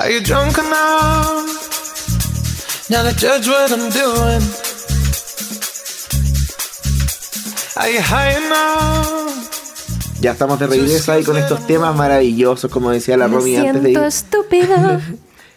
Are 0.00 0.10
you 0.10 0.20
drunk 0.20 0.56
enough 0.58 1.46
now 2.90 3.02
to 3.02 3.12
judge 3.16 3.46
what 3.48 3.72
I'm 3.72 3.90
doing? 3.90 4.42
Are 7.76 7.90
you 7.90 8.00
high 8.00 8.36
enough? 8.36 9.34
Ya 10.20 10.32
estamos 10.32 10.58
de 10.58 10.66
regreso 10.66 11.12
ahí 11.12 11.22
con 11.24 11.36
estos 11.36 11.66
temas 11.66 11.94
maravillosos, 11.96 12.70
como 12.70 12.90
decía 12.90 13.16
la 13.16 13.28
Romy 13.28 13.56
antes 13.56 13.82
de 13.82 13.90
ir. 13.92 13.98
estúpido 13.98 14.74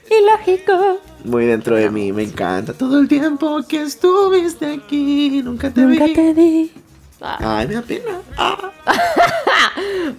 y 0.09 0.25
lógico. 0.29 0.99
Muy 1.23 1.45
dentro 1.45 1.75
de 1.75 1.89
mí, 1.89 2.11
me 2.11 2.23
encanta. 2.23 2.73
Todo 2.73 2.99
el 2.99 3.07
tiempo 3.07 3.61
que 3.67 3.83
estuviste 3.83 4.73
aquí, 4.73 5.41
nunca 5.43 5.69
te 5.71 5.81
Nunca 5.81 6.05
vi. 6.05 6.13
te 6.13 6.33
vi. 6.33 6.71
Ay, 7.21 7.67
me 7.67 7.75
da 7.75 7.81
pena. 7.83 8.21
Ah. 8.37 8.57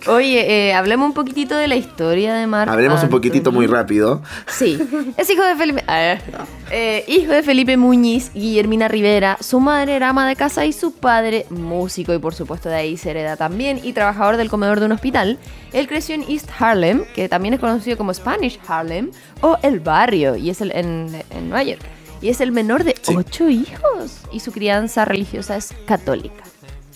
Oye, 0.07 0.69
eh, 0.69 0.75
hablemos 0.75 1.07
un 1.07 1.15
poquitito 1.15 1.55
de 1.55 1.69
la 1.69 1.77
historia 1.77 2.35
de 2.35 2.47
Marc 2.47 2.71
Hablemos 2.71 3.03
un 3.03 3.09
poquitito 3.11 3.53
muy 3.53 3.67
rápido. 3.67 4.23
Sí, 4.47 4.79
es 5.16 5.30
hijo 5.30 5.45
de 5.45 5.55
Felipe. 5.57 5.84
a 5.87 5.95
ver, 5.97 6.23
eh, 6.70 7.05
hijo 7.09 7.33
de 7.33 7.43
Felipe 7.43 7.77
Muñiz 7.77 8.33
Guillermina 8.34 8.89
Rivera. 8.89 9.37
Su 9.41 9.61
madre 9.61 9.95
era 9.97 10.09
ama 10.09 10.27
de 10.27 10.34
casa 10.37 10.65
y 10.67 10.73
su 10.73 10.93
padre 10.95 11.47
músico, 11.51 12.12
y 12.15 12.19
por 12.19 12.34
supuesto 12.34 12.69
de 12.69 12.77
ahí 12.77 12.97
se 12.97 13.11
hereda 13.11 13.37
también, 13.37 13.80
y 13.83 13.93
trabajador 13.93 14.37
del 14.37 14.48
comedor 14.48 14.80
de 14.80 14.87
un 14.87 14.93
hospital. 14.93 15.39
Él 15.73 15.87
creció 15.87 16.15
en 16.15 16.25
East 16.29 16.48
Harlem, 16.59 17.05
que 17.15 17.29
también 17.29 17.55
es 17.55 17.61
conocido 17.61 17.97
como 17.97 18.12
Spanish 18.15 18.59
Harlem, 18.67 19.11
o 19.41 19.56
El 19.62 19.81
Barrio, 19.81 20.37
y 20.37 20.51
es 20.51 20.61
el, 20.61 20.73
en, 20.73 21.23
en 21.31 21.48
Nueva 21.48 21.62
York. 21.62 21.83
Y 22.20 22.29
es 22.29 22.41
el 22.41 22.53
menor 22.53 22.84
de 22.84 22.95
Sí. 23.03 23.15
ocho 23.17 23.48
hijos, 23.48 24.19
y 24.33 24.41
su 24.41 24.53
crianza 24.53 25.05
religiosa 25.05 25.56
es 25.56 25.75
católica. 25.87 26.45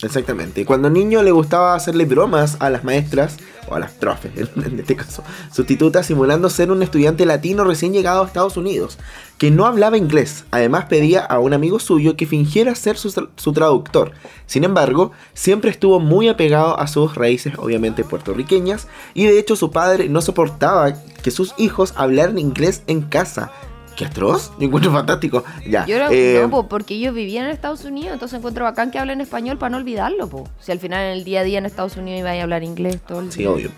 Exactamente. 0.02 0.64
Cuando 0.66 0.91
niño 0.91 1.23
le 1.23 1.30
gustaba 1.30 1.74
hacerle 1.74 2.04
bromas 2.04 2.56
a 2.60 2.70
las 2.70 2.84
maestras, 2.84 3.37
o 3.68 3.74
a 3.74 3.80
las 3.80 3.91
profes, 3.92 4.30
en 4.56 4.78
este 4.78 4.95
caso, 4.95 5.24
sustitutas, 5.52 6.06
simulando 6.06 6.48
ser 6.50 6.70
un 6.70 6.82
estudiante 6.82 7.27
latino 7.27 7.64
recién 7.64 7.92
llegado 7.92 8.23
a 8.23 8.27
Estados 8.27 8.56
Unidos, 8.56 8.98
que 9.38 9.51
no 9.51 9.66
hablaba 9.66 9.96
inglés. 9.96 10.45
Además 10.51 10.84
pedía 10.84 11.21
a 11.24 11.40
un 11.40 11.52
amigo 11.52 11.79
suyo 11.80 12.16
que 12.16 12.26
fingiera 12.26 12.74
ser 12.74 12.96
su, 12.96 13.10
tra- 13.10 13.29
su 13.37 13.52
traductor. 13.52 14.12
Sin 14.46 14.62
embargo, 14.65 15.12
siempre 15.34 15.71
estuvo 15.71 15.99
muy 15.99 16.28
apegado 16.28 16.78
a 16.78 16.87
sus 16.87 17.15
raíces, 17.16 17.54
obviamente 17.59 18.04
puertorriqueñas, 18.04 18.87
y 19.15 19.24
de 19.26 19.38
hecho 19.38 19.56
su 19.56 19.71
padre 19.73 20.09
no 20.09 20.21
soportaba 20.21 20.93
que 21.23 21.30
sus 21.32 21.52
hijos 21.59 21.93
hablaran 21.96 22.38
inglés 22.38 22.82
en 22.87 23.02
casa. 23.02 23.51
¡Qué 23.97 24.05
atroz! 24.05 24.52
Yo 24.59 24.66
encuentro 24.66 24.93
fantástico. 24.93 25.43
Ya. 25.69 25.87
Yo 25.87 25.97
era, 25.97 26.09
eh, 26.13 26.39
no, 26.43 26.51
po, 26.51 26.69
porque 26.69 26.95
ellos 26.95 27.15
vivían 27.15 27.47
en 27.47 27.51
Estados 27.52 27.85
Unidos, 27.85 28.13
entonces 28.13 28.39
encuentro 28.39 28.65
bacán 28.65 28.91
que 28.91 28.99
hablen 28.99 29.21
español 29.21 29.59
para 29.59 29.71
no 29.71 29.79
olvidarlo, 29.79 30.29
po. 30.29 30.49
Si 30.61 30.71
al 30.73 30.79
final 30.79 31.05
en 31.07 31.13
el 31.19 31.25
día 31.25 31.41
a 31.41 31.45
día 31.45 31.59
en 31.59 31.66
Estados 31.66 31.97
Unidos 31.97 32.21
iba 32.21 32.30
a 32.30 32.43
hablar 32.43 32.63
inglés 32.63 33.01
todo 33.07 33.21
el 33.21 33.33
Sí, 33.33 33.39
día. 33.41 33.51
obvio. 33.51 33.71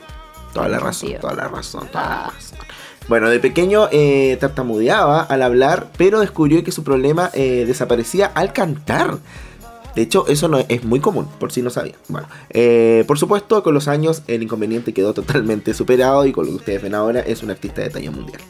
Toda 0.52 0.68
la 0.68 0.78
razón, 0.80 1.12
toda 1.20 1.34
la 1.34 1.46
razón, 1.48 1.86
toda 1.92 2.04
la 2.08 2.30
razón. 2.34 2.58
Bueno, 3.06 3.28
de 3.30 3.38
pequeño 3.38 3.88
eh, 3.92 4.36
tartamudeaba 4.40 5.22
al 5.22 5.42
hablar, 5.42 5.88
pero 5.96 6.20
descubrió 6.20 6.64
que 6.64 6.72
su 6.72 6.84
problema 6.84 7.30
eh, 7.34 7.64
desaparecía 7.66 8.26
al 8.34 8.52
cantar. 8.52 9.18
De 9.94 10.02
hecho, 10.02 10.26
eso 10.28 10.48
no 10.48 10.58
es 10.58 10.84
muy 10.84 11.00
común, 11.00 11.26
por 11.40 11.52
si 11.52 11.62
no 11.62 11.70
sabía. 11.70 11.94
Bueno, 12.08 12.28
eh, 12.50 13.04
por 13.06 13.18
supuesto, 13.18 13.62
con 13.62 13.72
los 13.74 13.88
años 13.88 14.22
el 14.26 14.42
inconveniente 14.42 14.92
quedó 14.92 15.12
totalmente 15.14 15.74
superado 15.74 16.24
y 16.26 16.32
con 16.32 16.44
lo 16.46 16.50
que 16.52 16.56
ustedes 16.58 16.82
ven 16.82 16.94
ahora 16.94 17.20
es 17.20 17.42
un 17.42 17.50
artista 17.50 17.82
de 17.82 17.90
talla 17.90 18.10
mundial. 18.10 18.40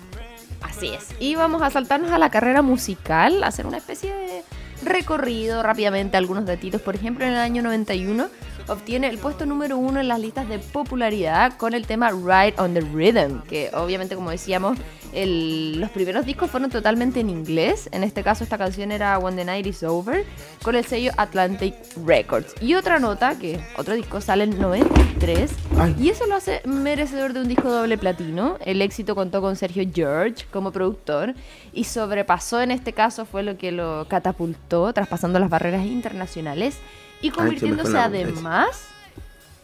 Así 0.79 0.95
es. 0.95 1.09
Y 1.19 1.35
vamos 1.35 1.61
a 1.61 1.71
saltarnos 1.71 2.13
a 2.13 2.19
la 2.19 2.31
carrera 2.31 2.63
musical, 2.63 3.43
hacer 3.43 3.67
una 3.67 3.79
especie 3.79 4.15
de 4.15 4.45
recorrido 4.85 5.61
rápidamente, 5.61 6.17
algunos 6.17 6.47
datitos. 6.47 6.81
Por 6.81 6.95
ejemplo, 6.95 7.25
en 7.25 7.33
el 7.33 7.39
año 7.39 7.63
91 7.65 8.29
obtiene 8.69 9.09
el 9.09 9.19
puesto 9.19 9.47
número 9.47 9.77
uno 9.79 10.01
en 10.01 10.09
las 10.09 10.21
listas 10.21 10.49
de 10.49 10.59
popularidad 10.59 11.57
con 11.57 11.75
el 11.75 11.87
tema 11.87 12.11
Ride 12.11 12.55
on 12.59 12.75
the 12.75 12.81
Rhythm, 12.81 13.41
que 13.49 13.71
obviamente, 13.75 14.15
como 14.15 14.31
decíamos, 14.31 14.79
el- 15.13 15.81
los 15.81 15.91
primeros 15.91 16.27
discos 16.27 16.51
fueron 16.51 16.71
totalmente 16.71 17.21
en 17.21 17.31
inglés. 17.31 17.89
En 17.93 18.05
este 18.05 18.23
caso, 18.23 18.45
esta 18.45 18.59
canción 18.59 18.93
era 18.93 19.19
When 19.19 19.37
the 19.37 19.45
Night 19.45 19.67
is 19.67 19.83
Over, 19.83 20.25
con 20.63 20.77
el 20.77 20.85
sello 20.85 21.13
Atlantic 21.17 21.75
Records. 22.07 22.55
Y 22.61 22.75
otra 22.75 22.99
nota, 22.99 23.39
que 23.39 23.59
otro 23.77 23.95
disco 23.95 24.21
sale 24.21 24.45
en 24.45 24.59
93, 24.61 25.51
Ay. 25.79 25.97
y 25.99 26.11
eso 26.11 26.27
lo 26.27 26.35
hace 26.37 26.61
merecedor 26.67 27.33
de 27.33 27.41
un 27.41 27.49
disco 27.49 27.71
doble 27.73 27.97
platino. 27.97 28.59
El 28.65 28.83
éxito 28.83 29.15
contó 29.15 29.41
con 29.41 29.57
Sergio 29.57 29.85
George 29.93 30.45
como 30.53 30.73
productor 30.73 31.35
y 31.73 31.85
sobrepasó 31.85 32.61
en 32.61 32.71
este 32.71 32.93
caso 32.93 33.25
fue 33.25 33.43
lo 33.43 33.57
que 33.57 33.73
lo 33.73 34.07
catapultó, 34.09 34.93
traspasando 34.93 35.39
las 35.39 35.49
barreras 35.49 35.87
internacionales 35.87 36.77
y 37.21 37.31
me 37.31 37.37
convirtiéndose 37.37 37.99
además... 37.99 38.85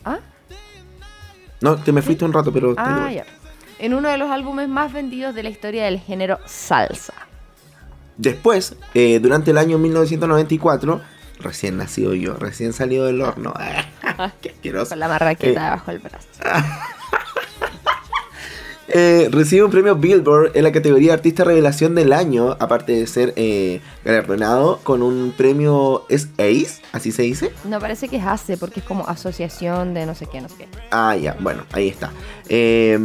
¿Ah? 0.04 0.19
No, 1.60 1.76
te 1.76 1.92
me 1.92 2.03
fuiste 2.03 2.25
un 2.25 2.32
rato, 2.32 2.53
pero... 2.53 2.75
Ah, 2.76 3.10
ya. 3.10 3.25
En 3.78 3.94
uno 3.94 4.09
de 4.09 4.19
los 4.19 4.31
álbumes 4.31 4.69
más 4.69 4.92
vendidos 4.92 5.34
de 5.34 5.42
la 5.42 5.48
historia 5.48 5.84
del 5.84 5.98
género 5.98 6.38
salsa. 6.47 7.14
Después, 8.16 8.76
eh, 8.94 9.19
durante 9.20 9.50
el 9.50 9.59
año 9.59 9.78
1994, 9.78 11.00
recién 11.41 11.76
nacido 11.78 12.14
yo, 12.14 12.34
recién 12.34 12.72
salido 12.72 13.06
del 13.06 13.20
horno. 13.20 13.53
¡Qué 14.43 14.50
asqueroso! 14.50 14.91
Con 14.91 15.00
la 15.00 15.09
marraqueta 15.09 15.60
Eh. 15.60 15.64
debajo 15.64 15.91
del 15.91 16.00
brazo. 16.00 16.28
Eh, 18.88 19.28
recibe 19.32 19.64
un 19.64 19.70
premio 19.70 19.96
Billboard 19.96 20.52
en 20.54 20.62
la 20.62 20.70
categoría 20.72 21.14
Artista 21.14 21.42
Revelación 21.44 21.94
del 21.94 22.12
Año, 22.12 22.56
aparte 22.60 22.92
de 22.92 23.06
ser 23.06 23.32
eh, 23.36 23.80
galardonado 24.04 24.78
con 24.82 25.02
un 25.02 25.32
premio. 25.36 26.04
¿Es 26.08 26.28
ACE? 26.38 26.82
¿Así 26.92 27.10
se 27.10 27.22
dice? 27.22 27.50
No 27.64 27.80
parece 27.80 28.08
que 28.08 28.16
es 28.16 28.24
ACE 28.24 28.56
porque 28.58 28.80
es 28.80 28.86
como 28.86 29.06
asociación 29.08 29.94
de 29.94 30.04
no 30.06 30.14
sé 30.14 30.26
qué, 30.30 30.40
no 30.40 30.48
sé 30.48 30.54
qué. 30.58 30.68
Ah, 30.90 31.16
ya, 31.16 31.34
bueno, 31.40 31.62
ahí 31.72 31.88
está. 31.88 32.12
Eh, 32.48 32.98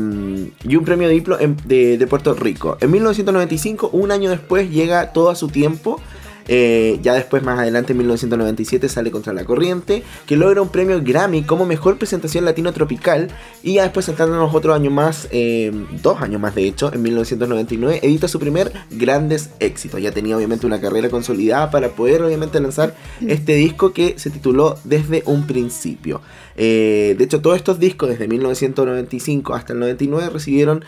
y 0.63 0.75
un 0.75 0.83
premio 0.85 1.07
Diplo 1.07 1.39
en- 1.39 1.55
de, 1.65 1.97
de 1.97 2.07
Puerto 2.07 2.33
Rico. 2.33 2.77
En 2.81 2.91
1995, 2.91 3.89
un 3.93 4.11
año 4.11 4.29
después, 4.29 4.69
llega 4.69 5.13
todo 5.13 5.29
a 5.29 5.35
su 5.35 5.47
tiempo. 5.47 6.01
Eh, 6.51 6.99
ya 7.03 7.13
después, 7.13 7.43
más 7.43 7.59
adelante, 7.59 7.93
en 7.93 7.99
1997, 7.99 8.89
sale 8.89 9.11
Contra 9.11 9.33
la 9.33 9.45
Corriente, 9.45 10.01
que 10.25 10.35
logra 10.35 10.63
un 10.63 10.69
premio 10.69 10.99
Grammy 10.99 11.43
como 11.43 11.67
mejor 11.67 11.99
presentación 11.99 12.43
latino 12.43 12.73
tropical. 12.73 13.29
Y 13.61 13.75
ya 13.75 13.83
después, 13.83 14.07
saltándonos 14.07 14.53
otro 14.55 14.73
año 14.73 14.89
más, 14.89 15.27
eh, 15.29 15.71
dos 16.01 16.21
años 16.21 16.41
más 16.41 16.55
de 16.55 16.67
hecho, 16.67 16.91
en 16.91 17.03
1999, 17.03 17.99
edita 18.01 18.27
su 18.27 18.39
primer 18.39 18.73
grandes 18.89 19.51
éxitos. 19.59 20.01
Ya 20.01 20.11
tenía 20.11 20.35
obviamente 20.35 20.65
una 20.65 20.81
carrera 20.81 21.09
consolidada 21.09 21.69
para 21.69 21.89
poder 21.89 22.23
obviamente 22.23 22.59
lanzar 22.59 22.95
este 23.27 23.53
disco 23.53 23.93
que 23.93 24.15
se 24.17 24.31
tituló 24.31 24.77
Desde 24.83 25.21
un 25.27 25.45
principio. 25.45 26.21
Eh, 26.55 27.15
de 27.17 27.23
hecho, 27.23 27.41
todos 27.41 27.57
estos 27.57 27.79
discos, 27.79 28.09
desde 28.09 28.27
1995 28.27 29.53
hasta 29.53 29.73
el 29.73 29.79
99, 29.79 30.29
recibieron 30.31 30.83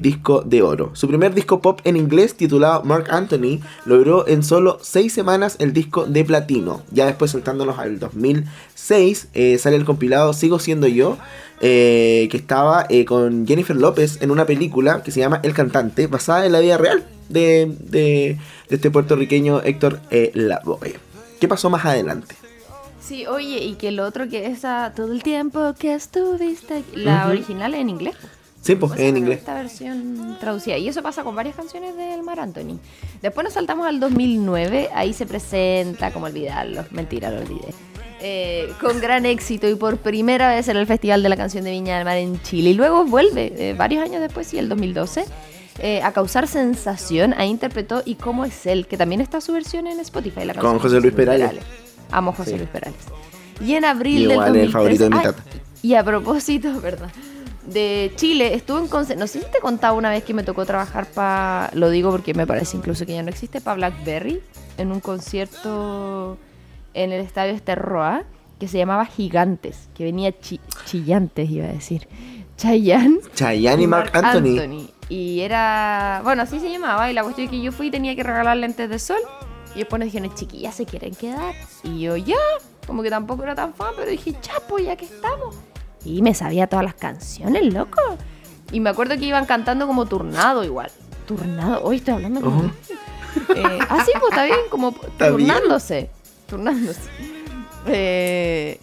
disco 0.00 0.42
de 0.42 0.62
oro. 0.62 0.90
Su 0.94 1.08
primer 1.08 1.34
disco 1.34 1.60
pop 1.60 1.80
en 1.84 1.96
inglés, 1.96 2.34
titulado 2.34 2.84
Mark 2.84 3.06
Anthony, 3.10 3.60
logró 3.84 4.26
en 4.26 4.42
solo 4.42 4.78
6 4.94 5.12
semanas 5.12 5.56
el 5.58 5.72
disco 5.72 6.06
de 6.06 6.24
platino. 6.24 6.82
Ya 6.92 7.04
después, 7.06 7.32
saltándonos 7.32 7.78
al 7.80 7.98
2006, 7.98 9.28
eh, 9.34 9.58
sale 9.58 9.76
el 9.76 9.84
compilado 9.84 10.32
Sigo 10.32 10.58
siendo 10.58 10.86
yo. 10.86 11.18
eh, 11.60 12.28
que 12.30 12.36
estaba 12.36 12.84
eh, 12.90 13.04
con 13.04 13.46
Jennifer 13.46 13.74
López 13.76 14.18
en 14.20 14.30
una 14.30 14.44
película 14.44 15.02
que 15.02 15.10
se 15.12 15.20
llama 15.20 15.40
El 15.44 15.54
Cantante, 15.54 16.06
basada 16.08 16.44
en 16.46 16.52
la 16.52 16.60
vida 16.60 16.76
real 16.78 17.04
de, 17.28 17.74
de- 17.80 18.38
de 18.68 18.74
este 18.76 18.90
puertorriqueño 18.90 19.62
Héctor 19.62 20.00
eh, 20.10 20.30
Lavoe. 20.34 20.94
¿Qué 21.40 21.48
pasó 21.48 21.70
más 21.70 21.84
adelante? 21.84 22.34
Sí, 23.00 23.26
oye, 23.26 23.58
y 23.64 23.74
que 23.74 23.88
el 23.88 24.00
otro 24.00 24.28
que 24.28 24.46
esa 24.46 24.92
todo 24.96 25.12
el 25.12 25.22
tiempo 25.22 25.74
que 25.78 25.94
estuviste 25.94 26.82
la 26.94 27.28
original 27.28 27.74
en 27.74 27.88
inglés. 27.90 28.14
Sí, 28.64 28.76
pues, 28.76 28.92
O 28.92 28.94
sea, 28.96 29.06
en 29.06 29.16
inglés. 29.18 29.38
Esta 29.40 29.54
versión 29.54 30.36
traducida. 30.40 30.78
Y 30.78 30.88
eso 30.88 31.02
pasa 31.02 31.22
con 31.22 31.36
varias 31.36 31.54
canciones 31.54 31.96
del 31.96 32.22
Mar 32.22 32.40
Anthony. 32.40 32.78
Después 33.20 33.44
nos 33.44 33.52
saltamos 33.52 33.86
al 33.86 34.00
2009. 34.00 34.88
Ahí 34.94 35.12
se 35.12 35.26
presenta, 35.26 36.10
como 36.12 36.26
olvidarlo. 36.26 36.84
Mentira, 36.90 37.30
lo 37.30 37.40
olvidé. 37.40 37.68
Eh, 38.20 38.72
con 38.80 39.00
gran 39.02 39.26
éxito 39.26 39.68
y 39.68 39.74
por 39.74 39.98
primera 39.98 40.48
vez 40.48 40.66
en 40.68 40.78
el 40.78 40.86
Festival 40.86 41.22
de 41.22 41.28
la 41.28 41.36
Canción 41.36 41.62
de 41.64 41.72
Viña 41.72 41.96
del 41.96 42.06
Mar 42.06 42.16
en 42.16 42.40
Chile. 42.40 42.70
Y 42.70 42.74
luego 42.74 43.04
vuelve, 43.04 43.52
eh, 43.58 43.74
varios 43.74 44.02
años 44.02 44.22
después, 44.22 44.46
sí, 44.46 44.56
el 44.58 44.70
2012, 44.70 45.26
eh, 45.80 46.00
a 46.02 46.12
causar 46.12 46.48
sensación. 46.48 47.34
Ahí 47.36 47.50
interpretó 47.50 48.00
Y 48.06 48.14
cómo 48.14 48.46
es 48.46 48.64
él, 48.64 48.86
que 48.86 48.96
también 48.96 49.20
está 49.20 49.42
su 49.42 49.52
versión 49.52 49.86
en 49.86 50.00
Spotify. 50.00 50.46
La 50.46 50.54
Con 50.54 50.78
José 50.78 51.00
Luis 51.00 51.12
Perales. 51.12 51.50
Amo 52.10 52.30
a 52.30 52.34
José 52.34 52.52
Sí. 52.52 52.56
Luis 52.56 52.70
Perales. 52.70 52.96
Y 53.62 53.74
en 53.74 53.84
abril 53.84 54.22
Igual 54.30 54.52
del 54.54 54.62
el 54.62 54.72
2013... 54.72 54.72
favorito 54.72 55.04
de 55.04 55.10
mi 55.10 55.16
Ay, 55.18 55.22
tata. 55.22 55.42
y 55.82 55.94
a 55.94 56.02
propósito, 56.04 56.80
¿verdad? 56.80 57.10
De 57.66 58.12
Chile, 58.16 58.54
estuve 58.54 58.80
en 58.80 58.88
conce- 58.88 59.16
No 59.16 59.26
sé 59.26 59.40
si 59.40 59.46
te 59.50 59.60
contaba 59.60 59.96
una 59.96 60.10
vez 60.10 60.22
que 60.24 60.34
me 60.34 60.42
tocó 60.42 60.66
trabajar 60.66 61.06
para. 61.06 61.70
Lo 61.74 61.88
digo 61.90 62.10
porque 62.10 62.34
me 62.34 62.46
parece 62.46 62.76
incluso 62.76 63.06
que 63.06 63.14
ya 63.14 63.22
no 63.22 63.30
existe, 63.30 63.60
para 63.60 63.76
Blackberry, 63.76 64.40
en 64.76 64.92
un 64.92 65.00
concierto 65.00 66.36
en 66.92 67.12
el 67.12 67.20
estadio 67.20 67.52
Esterroa, 67.52 68.24
que 68.60 68.68
se 68.68 68.78
llamaba 68.78 69.06
Gigantes, 69.06 69.88
que 69.94 70.04
venía 70.04 70.38
chi- 70.38 70.60
Chillantes, 70.84 71.50
iba 71.50 71.66
a 71.66 71.72
decir. 71.72 72.06
Chayanne 72.56 73.18
Chayanne 73.34 73.82
y 73.82 73.86
Mark 73.88 74.10
Anthony. 74.14 74.88
Y 75.08 75.40
era. 75.40 76.20
Bueno, 76.22 76.42
así 76.42 76.60
se 76.60 76.70
llamaba. 76.70 77.10
Y 77.10 77.14
la 77.14 77.24
cuestión 77.24 77.46
es 77.46 77.50
que 77.50 77.60
yo 77.60 77.72
fui 77.72 77.88
y 77.88 77.90
tenía 77.90 78.14
que 78.14 78.22
regalar 78.22 78.56
lentes 78.56 78.88
de 78.88 78.98
sol. 78.98 79.18
Y 79.74 79.78
después 79.78 79.98
nos 79.98 80.06
dijeron, 80.06 80.32
chiquillas, 80.34 80.74
¿se 80.76 80.86
quieren 80.86 81.14
quedar? 81.16 81.52
Y 81.82 82.00
yo, 82.00 82.16
ya. 82.16 82.36
Como 82.86 83.02
que 83.02 83.10
tampoco 83.10 83.42
era 83.42 83.54
tan 83.56 83.74
fan, 83.74 83.92
pero 83.96 84.08
dije, 84.10 84.34
chapo, 84.40 84.78
ya 84.78 84.94
que 84.94 85.06
estamos. 85.06 85.56
Y 86.04 86.22
me 86.22 86.34
sabía 86.34 86.66
todas 86.66 86.84
las 86.84 86.94
canciones, 86.94 87.72
loco. 87.72 88.00
Y 88.72 88.80
me 88.80 88.90
acuerdo 88.90 89.16
que 89.16 89.24
iban 89.24 89.46
cantando 89.46 89.86
como 89.86 90.06
turnado 90.06 90.64
igual. 90.64 90.90
Turnado, 91.26 91.82
hoy 91.82 91.96
estoy 91.96 92.14
hablando 92.14 92.40
como. 92.40 92.64
Eh, 93.56 93.78
ah, 93.88 94.02
sí, 94.04 94.12
pues 94.20 94.30
está 94.30 94.44
bien, 94.44 94.58
como 94.70 94.88
Está 95.06 95.30
bien. 95.30 95.48
turnándose. 95.48 96.10
Turnándose. 96.46 97.00
Eh, 97.86 98.80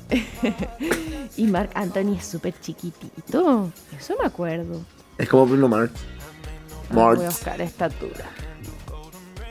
y 1.38 1.48
Mark 1.48 1.70
Anthony 1.74 2.16
es 2.18 2.26
súper 2.26 2.54
chiquitito. 2.60 3.72
Eso 3.98 4.16
me 4.20 4.26
acuerdo. 4.28 4.82
Es 5.18 5.30
como 5.30 5.46
Bruno 5.46 5.68
Mars. 5.68 5.92
Ah, 5.94 6.94
Voy 6.94 7.02
a 7.04 7.06
Mars. 7.08 7.26
buscar 7.26 7.62
estatura. 7.62 8.30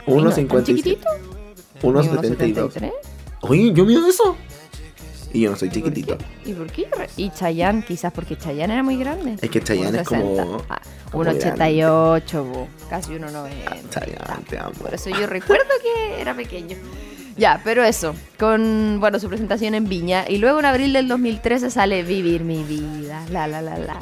Ay, 0.06 0.14
no, 0.14 0.28
¿es 0.30 0.34
tan 0.36 0.48
1.57. 0.48 0.64
chiquitito? 0.64 1.08
1.72. 1.82 2.72
1.73. 2.72 2.92
Oye, 3.42 3.72
yo 3.72 3.84
mido 3.84 4.06
eso. 4.08 4.36
Y 5.32 5.42
yo 5.42 5.50
no 5.50 5.56
soy 5.56 5.68
¿Y 5.68 5.70
por 5.70 5.78
chiquitito. 5.92 6.18
qué? 6.18 6.50
¿Y 6.50 6.54
por 6.54 6.66
qué? 6.72 6.88
Y 7.16 7.30
Chayanne, 7.30 7.84
quizás 7.84 8.12
porque 8.12 8.36
Chayanne 8.36 8.72
era 8.74 8.82
muy 8.82 8.96
grande. 8.96 9.36
Es 9.40 9.50
que 9.50 9.60
Chayanne 9.62 10.00
es 10.00 10.08
como- 10.08 10.34
1.60. 10.36 10.64
Ah, 10.68 10.80
como 11.10 11.24
1.88, 11.24 12.44
bo, 12.44 12.68
casi 12.88 13.12
1.90. 13.14 13.90
Chayanne, 13.90 14.44
te 14.48 14.58
amo. 14.58 14.72
Por 14.72 14.92
eso 14.94 15.10
yo 15.10 15.26
recuerdo 15.26 15.64
que 15.82 16.20
era 16.20 16.34
pequeño. 16.34 16.76
Ya, 17.36 17.60
pero 17.64 17.82
eso, 17.84 18.14
con 18.38 18.98
bueno 19.00 19.18
su 19.18 19.28
presentación 19.28 19.74
en 19.74 19.88
Viña. 19.88 20.24
Y 20.28 20.38
luego 20.38 20.58
en 20.58 20.64
abril 20.66 20.92
del 20.92 21.08
2013 21.08 21.70
sale 21.70 22.02
Vivir 22.02 22.42
mi 22.44 22.62
vida. 22.64 23.22
La, 23.30 23.46
la, 23.46 23.62
la, 23.62 23.78
la. 23.78 23.96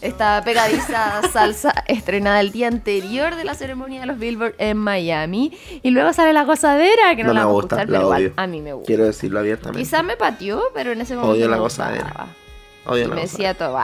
Esta 0.00 0.42
pegadiza 0.44 1.22
salsa 1.32 1.72
estrenada 1.86 2.40
el 2.40 2.52
día 2.52 2.68
anterior 2.68 3.36
de 3.36 3.44
la 3.44 3.54
ceremonia 3.54 4.00
de 4.00 4.06
los 4.06 4.18
Billboard 4.18 4.54
en 4.58 4.76
Miami. 4.76 5.56
Y 5.82 5.90
luego 5.90 6.12
sale 6.12 6.32
La 6.32 6.44
Gozadera, 6.44 7.16
que 7.16 7.22
no, 7.22 7.28
No 7.28 7.34
la 7.34 7.46
me 7.46 7.52
gusta, 7.52 7.76
escuchar, 7.76 7.88
la 7.88 7.98
pero 7.98 8.02
igual 8.02 8.22
odio. 8.22 8.32
a 8.36 8.46
mí 8.46 8.60
me 8.60 8.72
gusta. 8.74 8.86
Quiero 8.86 9.04
decirlo 9.06 9.38
abiertamente. 9.40 9.78
Quizás 9.82 10.04
me 10.04 10.16
pateó, 10.16 10.62
pero 10.74 10.92
en 10.92 11.00
ese 11.00 11.14
momento 11.14 11.32
Odio 11.36 11.48
la 11.48 11.56
me 11.56 11.62
gozadera. 11.62 12.26
Odio 12.86 13.04
Y 13.04 13.08
la 13.08 13.14
me 13.14 13.20
cosa. 13.22 13.32
decía 13.32 13.54
todo. 13.54 13.78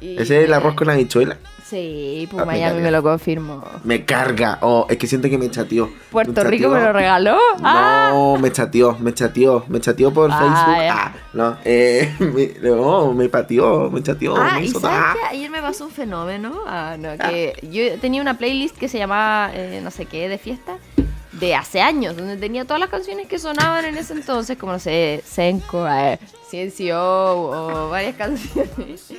Y- 0.00 0.16
Ese 0.20 0.38
es 0.40 0.44
el 0.44 0.52
arroz 0.52 0.74
con 0.74 0.90
habichuela. 0.90 1.38
Sí, 1.68 2.28
pues 2.30 2.42
Ah, 2.42 2.46
me 2.46 2.52
Miami 2.52 2.80
me 2.80 2.90
lo 2.92 3.02
confirmó. 3.02 3.64
Me 3.82 4.04
carga. 4.04 4.58
Oh, 4.62 4.86
es 4.88 4.96
que 4.98 5.08
siento 5.08 5.28
que 5.28 5.36
me 5.36 5.50
chateó. 5.50 5.90
Puerto 6.12 6.32
Me 6.44 6.44
Rico 6.44 6.68
me 6.68 6.78
lo 6.80 6.92
regaló. 6.92 7.36
¡Ah! 7.60 8.10
No, 8.12 8.36
me 8.36 8.52
chateó, 8.52 8.96
me 9.00 9.12
chateó, 9.12 9.64
me 9.66 9.80
chateó 9.80 10.12
por 10.12 10.30
Ah, 10.32 10.38
Facebook. 10.38 10.90
Ah, 10.92 11.12
no, 11.32 11.56
eh, 11.64 12.14
me, 12.20 12.68
no, 12.70 13.12
me 13.12 13.28
pateó, 13.28 13.90
me 13.90 14.00
chateó, 14.00 14.36
Ah, 14.36 14.58
me 14.60 14.66
y 14.66 14.68
sabes 14.68 14.86
ah. 14.92 15.14
que 15.18 15.36
ayer 15.36 15.50
me 15.50 15.60
pasó 15.60 15.86
un 15.86 15.90
fenómeno. 15.90 16.52
Ah, 16.68 16.96
no, 16.98 17.18
que 17.18 17.54
yo 17.70 17.98
tenía 18.00 18.22
una 18.22 18.38
playlist 18.38 18.76
que 18.76 18.88
se 18.88 18.98
llamaba 18.98 19.50
eh, 19.52 19.80
no 19.82 19.90
sé 19.90 20.06
qué 20.06 20.28
de 20.28 20.38
fiesta 20.38 20.76
de 21.32 21.54
hace 21.54 21.80
años, 21.82 22.16
donde 22.16 22.36
tenía 22.36 22.64
todas 22.64 22.80
las 22.80 22.88
canciones 22.88 23.26
que 23.26 23.38
sonaban 23.38 23.84
en 23.84 23.96
ese 23.98 24.14
entonces, 24.14 24.56
como 24.56 24.72
no 24.72 24.78
sé, 24.78 25.22
Senko, 25.26 25.86
eh, 25.86 26.18
Ciencio 26.48 26.96
o 26.98 27.90
varias 27.90 28.14
canciones. 28.18 29.12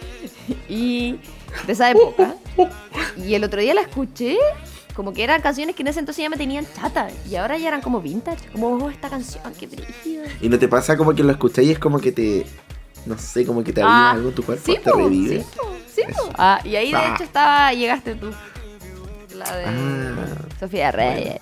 Y 0.70 1.20
de 1.66 1.74
esa 1.74 1.90
época. 1.92 2.36
Y 3.18 3.34
el 3.34 3.44
otro 3.44 3.60
día 3.62 3.74
la 3.74 3.82
escuché. 3.82 4.38
Como 4.96 5.14
que 5.14 5.24
eran 5.24 5.42
canciones 5.44 5.76
que 5.76 5.84
en 5.84 5.90
ese 5.90 6.00
entonces 6.00 6.24
ya 6.24 6.30
me 6.30 6.38
tenían 6.38 6.66
chata. 6.76 7.08
Y 7.30 7.36
ahora 7.36 7.56
ya 7.58 7.68
eran 7.68 7.82
como 7.82 8.02
vintage. 8.02 8.48
Como, 8.52 8.70
oh, 8.70 8.90
esta 8.90 9.10
canción, 9.10 9.44
qué 9.60 9.68
brígida. 9.68 10.24
Y 10.42 10.50
no 10.50 10.58
te 10.58 10.68
pasa 10.68 10.98
como 10.98 11.14
que 11.14 11.22
lo 11.24 11.32
escuché 11.32 11.62
y 11.64 11.72
es 11.72 11.78
como 11.78 12.00
que 12.00 12.12
te, 12.12 12.48
no 13.06 13.16
sé, 13.20 13.46
como 13.46 13.64
que 13.64 13.72
te 13.74 13.82
Ah, 13.84 14.12
algo 14.14 14.30
en 14.30 14.36
tu 14.36 14.44
cuerpo, 14.44 14.64
Sí, 14.66 14.80
te 14.84 14.92
revive. 14.92 15.44
sí, 15.88 16.02
sí. 16.08 16.14
Ah, 16.36 16.60
y 16.64 16.76
ahí 16.76 16.90
de 16.92 16.98
Ah. 16.98 17.14
hecho 17.14 17.24
estaba, 17.26 17.74
llegaste 17.74 18.16
tú. 18.16 18.32
La 19.36 19.56
de 19.56 19.66
Ah. 19.68 20.26
Sofía 20.60 20.92
Reyes. 20.92 21.42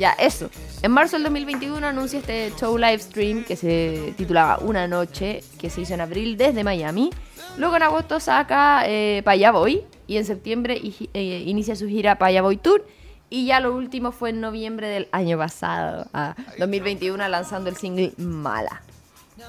Ya, 0.00 0.12
eso. 0.12 0.48
En 0.80 0.92
marzo 0.92 1.16
del 1.16 1.24
2021 1.24 1.86
anuncia 1.86 2.20
este 2.20 2.54
show 2.58 2.78
live 2.78 3.00
stream 3.00 3.44
que 3.44 3.54
se 3.54 4.14
titulaba 4.16 4.58
Una 4.60 4.88
Noche, 4.88 5.44
que 5.58 5.68
se 5.68 5.82
hizo 5.82 5.92
en 5.92 6.00
abril 6.00 6.38
desde 6.38 6.64
Miami. 6.64 7.10
Luego 7.58 7.76
en 7.76 7.82
agosto 7.82 8.18
saca 8.18 8.84
eh, 8.86 9.20
Pa' 9.26 9.32
Allá 9.32 9.50
Voy 9.50 9.82
y 10.06 10.16
en 10.16 10.24
septiembre 10.24 10.80
eh, 11.12 11.44
inicia 11.44 11.76
su 11.76 11.86
gira 11.86 12.16
Pa' 12.16 12.26
Allá 12.28 12.40
Voy 12.40 12.56
Tour. 12.56 12.86
Y 13.28 13.44
ya 13.44 13.60
lo 13.60 13.76
último 13.76 14.10
fue 14.10 14.30
en 14.30 14.40
noviembre 14.40 14.88
del 14.88 15.06
año 15.12 15.36
pasado, 15.36 16.06
a 16.14 16.34
2021, 16.58 17.28
lanzando 17.28 17.68
el 17.68 17.76
single 17.76 18.14
Mala. 18.16 18.80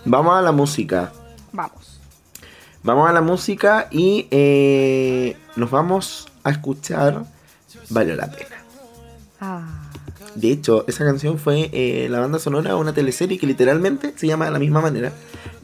Vamos 0.04 0.38
a 0.38 0.42
la 0.42 0.52
música. 0.52 1.14
Vamos. 1.54 2.02
Vamos 2.84 3.10
a 3.10 3.14
la 3.14 3.22
música 3.22 3.88
y 3.90 4.28
eh, 4.32 5.38
nos 5.56 5.72
vamos 5.72 6.28
a 6.44 6.50
escuchar 6.50 7.24
Valió 7.90 8.16
la 8.16 8.30
pena. 8.30 8.58
Ah. 9.40 9.91
De 10.36 10.52
hecho, 10.52 10.86
esa 10.88 11.04
canción 11.06 11.38
fue 11.38 11.70
eh, 11.74 12.08
la 12.10 12.20
banda 12.20 12.40
sonora 12.40 12.70
de 12.72 12.76
una 12.76 12.94
teleserie 12.94 13.38
que 13.38 13.48
literalmente 13.48 14.14
se 14.16 14.28
llama 14.28 14.46
de 14.46 14.52
la 14.52 14.60
misma 14.60 14.82
manera, 14.82 15.12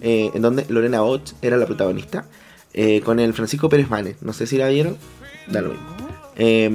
eh, 0.01 0.31
en 0.33 0.41
donde 0.41 0.65
Lorena 0.69 1.03
Och 1.03 1.21
era 1.41 1.57
la 1.57 1.65
protagonista, 1.65 2.25
eh, 2.73 3.01
con 3.01 3.19
el 3.19 3.33
Francisco 3.33 3.69
Pérez 3.69 3.89
Manes. 3.89 4.17
No 4.21 4.33
sé 4.33 4.45
si 4.47 4.57
la 4.57 4.67
vieron, 4.67 4.97
da 5.47 5.61
lo 5.61 5.69
mismo. 5.69 5.87
Eh, 6.35 6.69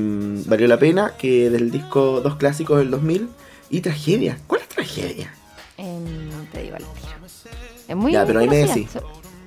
valió 0.46 0.66
la 0.66 0.78
pena, 0.78 1.12
que 1.18 1.48
del 1.50 1.70
disco 1.70 2.20
Dos 2.20 2.36
Clásicos 2.36 2.78
del 2.78 2.90
2000 2.90 3.28
y 3.70 3.80
Tragedia. 3.80 4.38
¿Cuál 4.46 4.62
es 4.62 4.68
Tragedia? 4.68 5.32
En- 5.76 6.30
te 6.52 6.62
digo 6.62 6.76
al 6.76 6.82
tiro. 6.82 7.12
Es 7.88 7.96
muy 7.96 8.12
Ya, 8.12 8.24
pero 8.26 8.40
ahí 8.40 8.48
me 8.48 8.56
decís. 8.58 8.88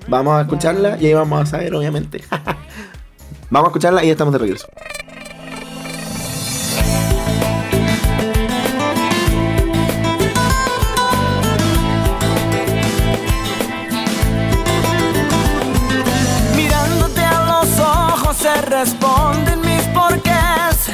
Vamos 0.08 0.34
a 0.38 0.42
escucharla 0.42 0.96
y 1.00 1.06
ahí 1.06 1.14
vamos 1.14 1.40
a 1.42 1.46
saber, 1.46 1.74
obviamente. 1.74 2.22
vamos 3.50 3.66
a 3.68 3.70
escucharla 3.70 4.02
y 4.04 4.06
ya 4.06 4.12
estamos 4.12 4.32
de 4.32 4.38
regreso. 4.38 4.66
Responden 19.16 19.60
mis 19.60 19.82
porqués. 19.94 20.90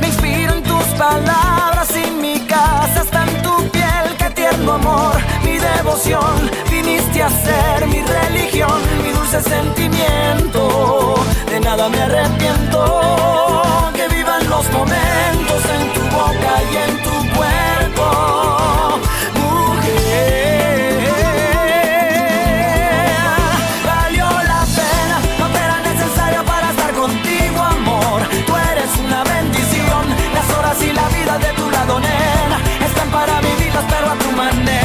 Me 0.00 0.06
inspiran 0.08 0.62
tus 0.62 0.84
palabras 0.98 1.88
y 1.96 2.10
mi 2.10 2.40
casa 2.40 3.02
está 3.02 3.24
en 3.24 3.42
tu 3.42 3.56
piel. 3.70 4.16
Qué 4.18 4.30
tierno 4.30 4.72
amor, 4.72 5.16
mi 5.44 5.58
devoción. 5.58 6.50
Viniste 6.70 7.22
a 7.22 7.28
ser 7.28 7.86
mi 7.86 8.02
religión, 8.02 8.80
mi 9.02 9.12
dulce 9.12 9.40
sentimiento. 9.40 11.14
De 11.46 11.60
nada 11.60 11.88
me 11.88 12.02
arrepiento. 12.02 13.62
Que 13.94 14.08
vivan 14.14 14.48
los 14.48 14.70
momentos 14.72 15.69
pero 34.40 34.70
a 34.70 34.79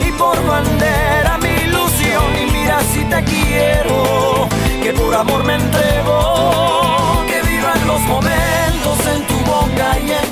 Y 0.00 0.12
por 0.12 0.44
bandera 0.44 1.38
mi 1.38 1.48
ilusión. 1.48 2.24
Y 2.36 2.50
mira 2.50 2.80
si 2.92 3.04
te 3.04 3.22
quiero, 3.22 4.48
que 4.82 4.92
por 4.92 5.14
amor 5.14 5.44
me 5.44 5.54
entrego. 5.54 7.24
Que 7.28 7.42
vivan 7.48 7.86
los 7.86 8.00
momentos 8.00 8.98
en 9.14 9.26
tu 9.26 9.38
boca 9.44 9.98
y 10.00 10.10
en 10.10 10.31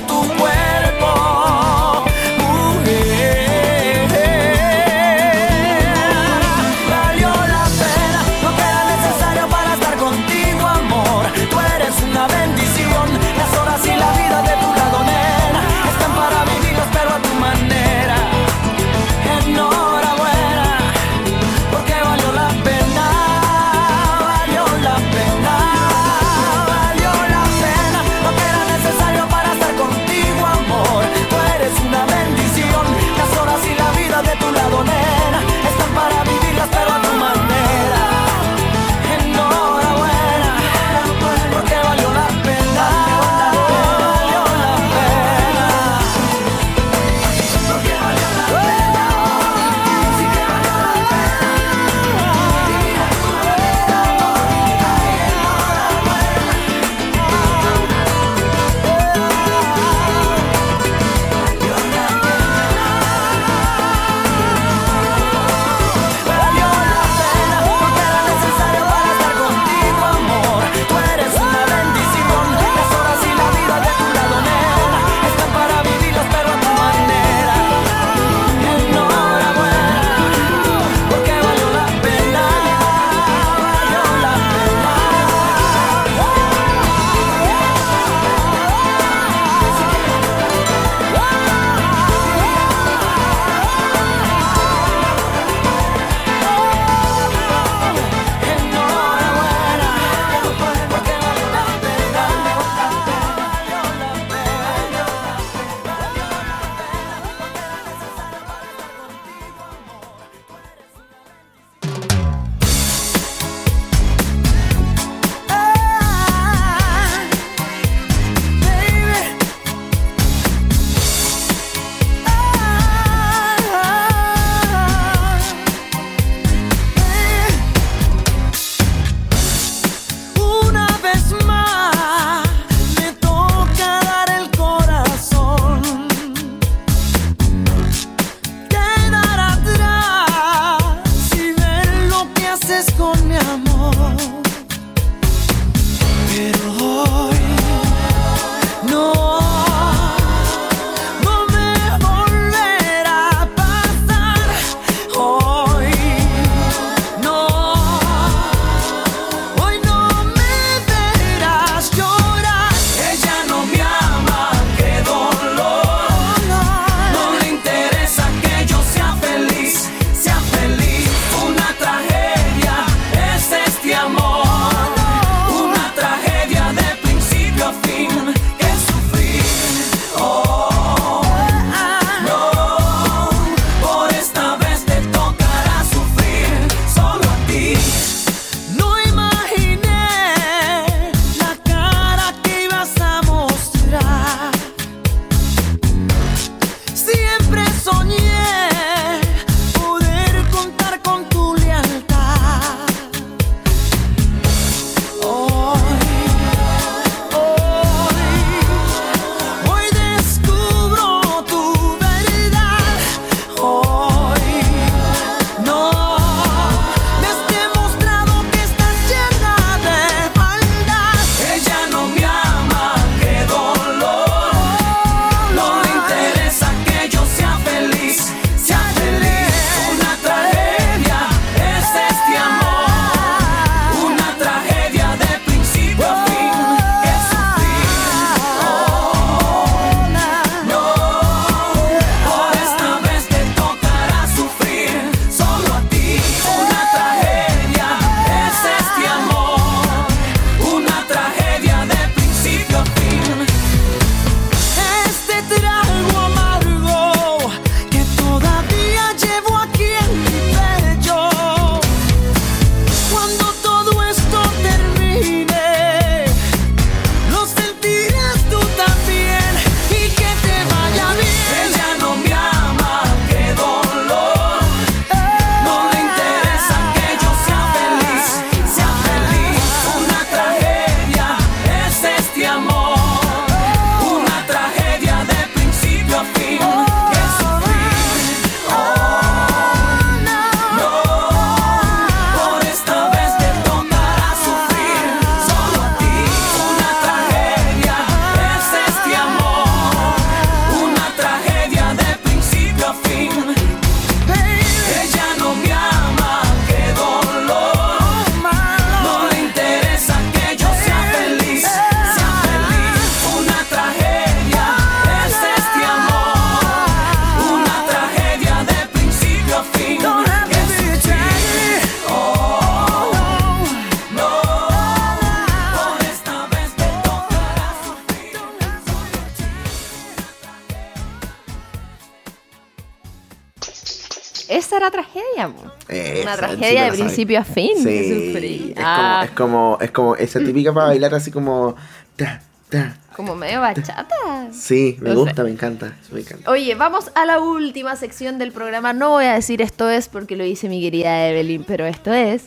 era 334.81 334.91
tragedia. 334.91 335.49
Esa, 335.87 336.21
Una 336.23 336.37
tragedia 336.37 336.83
de 336.85 336.91
principio 336.91 337.39
a 337.39 337.43
fin. 337.43 337.71
Sí, 337.81 338.73
es, 338.75 338.83
Ah, 338.83 339.25
como, 339.25 339.25
es 339.25 339.31
como, 339.31 339.77
es 339.81 339.91
como 339.91 340.15
esa 340.15 340.39
típica 340.39 340.73
para 340.73 340.87
bailar 340.87 341.13
así 341.15 341.31
como... 341.31 341.75
ta, 342.15 342.41
ta. 342.69 342.97
como 343.15 343.35
medio 343.35 343.61
bachata. 343.61 344.15
Sí, 344.53 344.97
me 345.01 345.09
No 345.09 345.15
sé. 345.15 345.21
gusta, 345.21 345.43
me 345.43 345.51
encanta, 345.51 345.93
me 346.11 346.21
encanta. 346.21 346.49
Oye, 346.49 346.75
vamos 346.75 347.11
a 347.15 347.25
la 347.25 347.39
última 347.39 347.95
sección 347.95 348.37
del 348.39 348.51
programa. 348.51 348.93
No 348.93 349.09
voy 349.09 349.25
a 349.25 349.33
decir 349.33 349.61
esto 349.61 349.89
es 349.89 350.07
porque 350.07 350.35
lo 350.35 350.43
dice 350.43 350.69
mi 350.69 350.81
querida 350.81 351.27
Evelyn, 351.27 351.63
pero 351.65 351.85
esto 351.85 352.13
es. 352.13 352.45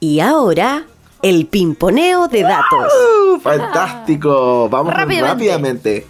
Y 0.00 0.20
ahora, 0.20 0.84
el 1.22 1.46
pimponeo 1.46 2.28
de 2.28 2.42
datos. 2.42 2.92
Uh, 3.34 3.40
fantástico, 3.40 4.68
vamos 4.68 4.92
Rápidamente. 4.94 5.28
rápidamente. 5.32 6.06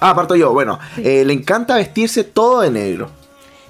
Ah, 0.00 0.14
parto 0.14 0.34
yo, 0.34 0.52
bueno, 0.52 0.78
eh, 0.98 1.24
le 1.24 1.32
encanta 1.32 1.76
vestirse 1.76 2.24
todo 2.24 2.60
de 2.60 2.70
negro. 2.70 3.10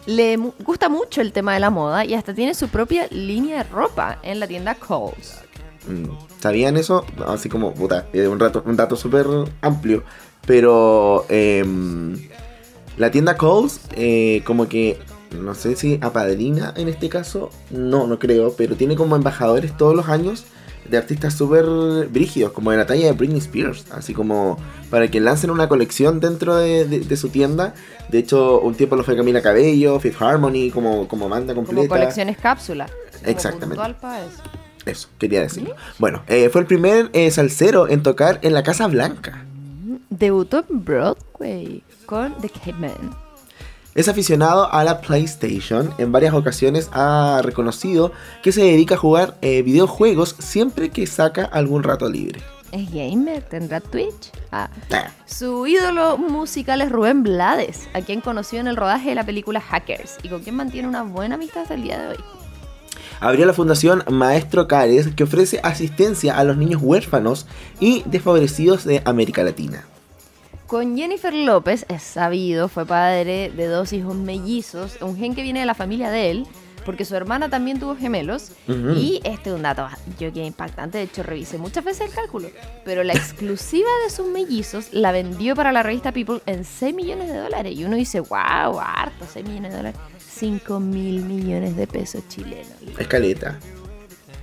Le 0.07 0.37
gusta 0.37 0.89
mucho 0.89 1.21
el 1.21 1.33
tema 1.33 1.55
de 1.55 1.61
la 1.61 1.71
moda 1.71 2.05
y 2.05 2.15
hasta 2.15 2.35
tiene 2.35 2.55
su 2.55 2.69
propia 2.69 3.07
línea 3.11 3.65
de 3.65 3.71
ropa 3.71 4.19
en 4.23 4.41
la 4.41 4.47
tienda 4.47 4.75
Coles. 4.75 5.39
Mm, 5.87 6.09
¿Sabían 6.41 6.77
eso? 6.77 7.05
Así 7.27 7.49
como, 7.49 7.73
puta, 7.75 8.07
eh, 8.13 8.27
un, 8.27 8.39
rato, 8.39 8.63
un 8.67 8.77
dato 8.77 8.97
súper 8.97 9.27
amplio. 9.61 10.03
Pero 10.47 11.25
em, 11.29 12.17
la 12.99 13.11
tienda 13.11 13.37
Coles, 13.37 13.81
eh, 13.97 14.43
como 14.45 14.69
que, 14.69 14.99
no 15.33 15.55
sé 15.55 15.75
si 15.75 15.99
apadrina 16.03 16.75
en 16.77 16.89
este 16.89 17.09
caso, 17.09 17.51
no, 17.71 18.07
no 18.07 18.19
creo, 18.19 18.55
pero 18.57 18.77
tiene 18.77 18.97
como 18.97 19.17
embajadores 19.17 19.77
todos 19.77 19.97
los 19.97 20.09
años 20.09 20.45
de 20.88 20.97
artistas 20.99 21.35
súper 21.35 21.64
brígidos, 22.11 22.53
como 22.53 22.71
de 22.71 22.76
la 22.76 22.87
talla 22.87 23.07
de 23.07 23.12
Britney 23.12 23.38
Spears, 23.38 23.87
así 23.91 24.12
como 24.14 24.59
para 24.91 25.09
que 25.09 25.21
lancen 25.21 25.50
una 25.50 25.69
colección 25.69 26.21
dentro 26.21 26.57
de, 26.57 26.85
de- 26.87 27.00
de 27.00 27.17
su 27.17 27.29
tienda. 27.31 27.75
De 28.11 28.19
hecho, 28.19 28.61
un 28.61 28.75
tiempo 28.75 28.95
lo 28.97 29.03
fue 29.05 29.17
Camila 29.17 29.41
Cabello, 29.43 29.99
Fifth 29.99 30.21
Harmony, 30.21 30.71
como, 30.71 31.09
como 31.09 31.29
banda 31.29 31.55
Como 31.55 31.67
completa. 31.67 31.88
colecciones 31.88 32.37
cápsula. 32.37 32.87
como 32.87 33.31
Exactamente. 33.31 33.83
Eso, 34.87 35.09
quería 35.19 35.41
decirlo. 35.41 35.75
Bueno, 35.99 36.23
eh, 36.29 36.50
fue 36.50 36.61
el 36.61 36.67
primer 36.67 37.09
eh, 37.14 37.31
salsero 37.31 37.88
en 37.88 38.03
tocar 38.03 38.38
en 38.43 38.53
la 38.53 38.62
Casa 38.62 38.87
Blanca. 38.87 39.43
Debutó 40.11 40.62
en 40.69 40.85
Broadway 40.85 41.83
con 42.05 42.35
The 42.43 42.50
Caveman. 42.50 43.17
Es 43.95 44.09
aficionado 44.09 44.73
a 44.73 44.83
la 44.83 45.01
PlayStation. 45.01 45.95
En 45.99 46.11
varias 46.11 46.35
ocasiones 46.35 46.89
ha 46.93 47.41
reconocido 47.45 48.11
que 48.43 48.51
se 48.51 48.63
dedica 48.63 48.97
a 48.97 48.99
jugar 48.99 49.37
eh, 49.41 49.63
videojuegos 49.63 50.35
siempre 50.41 50.91
que 50.91 51.07
saca 51.07 51.45
algún 51.45 51.85
rato 51.85 52.09
libre. 52.09 52.41
Es 52.73 52.91
gamer, 52.93 53.41
tendrá 53.45 53.81
Twitch. 53.81 54.33
Ah. 54.51 54.69
Su 55.27 55.69
ídolo 55.69 56.19
musical 56.19 56.81
es 56.81 56.91
Rubén 56.91 57.23
Blades, 57.23 57.89
a 57.95 58.01
quien 58.01 58.21
conoció 58.21 58.59
en 58.59 58.67
el 58.67 58.77
rodaje 58.77 59.11
de 59.11 59.15
la 59.15 59.25
película 59.25 59.61
Hackers 59.61 60.17
y 60.25 60.29
con 60.29 60.43
quien 60.43 60.57
mantiene 60.57 60.89
una 60.89 61.05
buena 61.05 61.37
amistad 61.37 61.63
hasta 61.63 61.75
el 61.75 61.83
día 61.85 62.01
de 62.01 62.09
hoy. 62.09 62.17
Abrió 63.21 63.47
la 63.47 63.53
fundación 63.53 64.03
Maestro 64.11 64.67
Cares 64.67 65.15
que 65.15 65.23
ofrece 65.23 65.61
asistencia 65.63 66.37
a 66.37 66.43
los 66.43 66.57
niños 66.57 66.83
huérfanos 66.83 67.47
y 67.79 68.03
desfavorecidos 68.07 68.85
de 68.85 69.03
América 69.05 69.45
Latina. 69.45 69.85
Con 70.66 70.97
Jennifer 70.97 71.35
López, 71.35 71.85
es 71.88 72.02
sabido, 72.02 72.68
fue 72.68 72.87
padre 72.87 73.50
de 73.54 73.66
dos 73.66 73.92
hijos 73.92 74.16
mellizos, 74.16 74.97
un 75.02 75.16
gen 75.16 75.35
que 75.35 75.42
viene 75.42 75.61
de 75.61 75.66
la 75.66 75.75
familia 75.75 76.11
de 76.11 76.30
él, 76.30 76.47
porque 76.85 77.04
su 77.04 77.14
hermana 77.14 77.49
también 77.50 77.78
tuvo 77.78 77.97
gemelos. 77.97 78.52
Ujú. 78.66 78.92
Y 78.92 79.21
este 79.25 79.50
es 79.50 79.56
un 79.56 79.62
dato, 79.62 79.87
yo 80.18 80.33
que 80.33 80.44
impactante, 80.44 80.99
de 80.99 81.04
hecho 81.04 81.23
revisé 81.23 81.59
muchas 81.59 81.85
veces 81.85 82.09
el 82.09 82.14
cálculo, 82.14 82.49
pero 82.85 83.04
la 83.04 83.12
exclusiva 83.12 83.88
de 84.04 84.11
sus 84.11 84.26
mellizos 84.26 84.92
la 84.92 85.12
vendió 85.12 85.54
para 85.54 85.71
la 85.71 85.83
revista 85.83 86.12
People 86.12 86.40
en 86.47 86.64
6 86.64 86.94
millones 86.94 87.29
de 87.29 87.37
dólares. 87.37 87.74
Y 87.77 87.85
uno 87.85 87.96
dice, 87.96 88.20
wow, 88.20 88.81
harto, 88.81 89.27
6 89.33 89.46
millones 89.46 89.72
de 89.72 89.77
dólares. 89.77 90.00
5 90.18 90.81
mil 90.81 91.22
millones 91.22 91.77
de 91.77 91.87
pesos 91.87 92.27
chilenos. 92.29 92.66
Escaleta. 92.98 93.59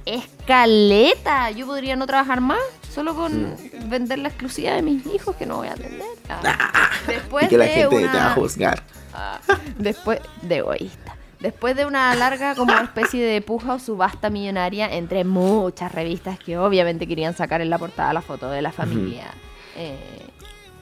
Escaleta, 0.05 1.51
yo 1.51 1.65
podría 1.65 1.95
no 1.95 2.07
trabajar 2.07 2.41
más, 2.41 2.59
solo 2.93 3.15
con 3.15 3.55
vender 3.85 4.19
la 4.19 4.27
exclusiva 4.29 4.73
de 4.73 4.81
mis 4.81 5.05
hijos 5.07 5.35
que 5.35 5.45
no 5.45 5.57
voy 5.57 5.67
a 5.69 5.73
atender. 5.73 6.01
Ah. 6.29 6.89
Después 7.07 7.45
y 7.45 7.49
que 7.49 7.57
la 7.57 7.65
de 7.65 7.71
gente 7.71 7.95
una- 7.97 8.11
te 8.11 8.17
va 8.17 8.31
a 8.31 8.33
juzgar. 8.35 8.83
Ah, 9.13 9.39
después 9.77 10.19
de 10.41 10.57
egoísta. 10.57 11.15
Después 11.39 11.75
de 11.75 11.85
una 11.85 12.13
larga 12.15 12.53
como 12.53 12.71
especie 12.73 13.25
de 13.25 13.41
puja 13.41 13.73
o 13.73 13.79
subasta 13.79 14.29
millonaria 14.29 14.93
entre 14.95 15.23
muchas 15.23 15.91
revistas 15.91 16.37
que 16.37 16.57
obviamente 16.59 17.07
querían 17.07 17.35
sacar 17.35 17.61
en 17.61 17.71
la 17.71 17.79
portada 17.79 18.13
la 18.13 18.21
foto 18.21 18.49
de 18.51 18.61
la 18.61 18.71
familia 18.71 19.31
eh, 19.75 19.97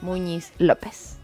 Muñiz 0.01 0.51
López. 0.57 1.15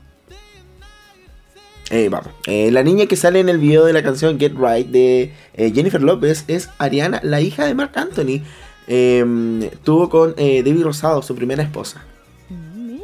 Eh, 1.91 2.09
vamos. 2.09 2.29
Eh, 2.47 2.71
la 2.71 2.81
niña 2.81 3.05
que 3.05 3.15
sale 3.15 3.39
en 3.39 3.49
el 3.49 3.57
video 3.59 3.85
de 3.85 3.93
la 3.93 4.01
canción 4.03 4.39
Get 4.39 4.53
Right 4.57 4.87
de 4.87 5.33
eh, 5.53 5.71
Jennifer 5.73 6.01
López 6.01 6.45
es 6.47 6.69
Ariana, 6.79 7.19
la 7.21 7.41
hija 7.41 7.65
de 7.65 7.75
Mark 7.75 7.91
Anthony. 7.95 8.41
Eh, 8.87 9.71
tuvo 9.83 10.09
con 10.09 10.33
eh, 10.37 10.63
Debbie 10.63 10.83
Rosado, 10.83 11.21
su 11.21 11.35
primera 11.35 11.63
esposa. 11.63 12.03
Mitch, 12.49 13.03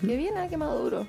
Qué 0.00 0.16
bien, 0.16 0.36
ah, 0.36 0.48
qué 0.48 0.56
maduro. 0.56 1.06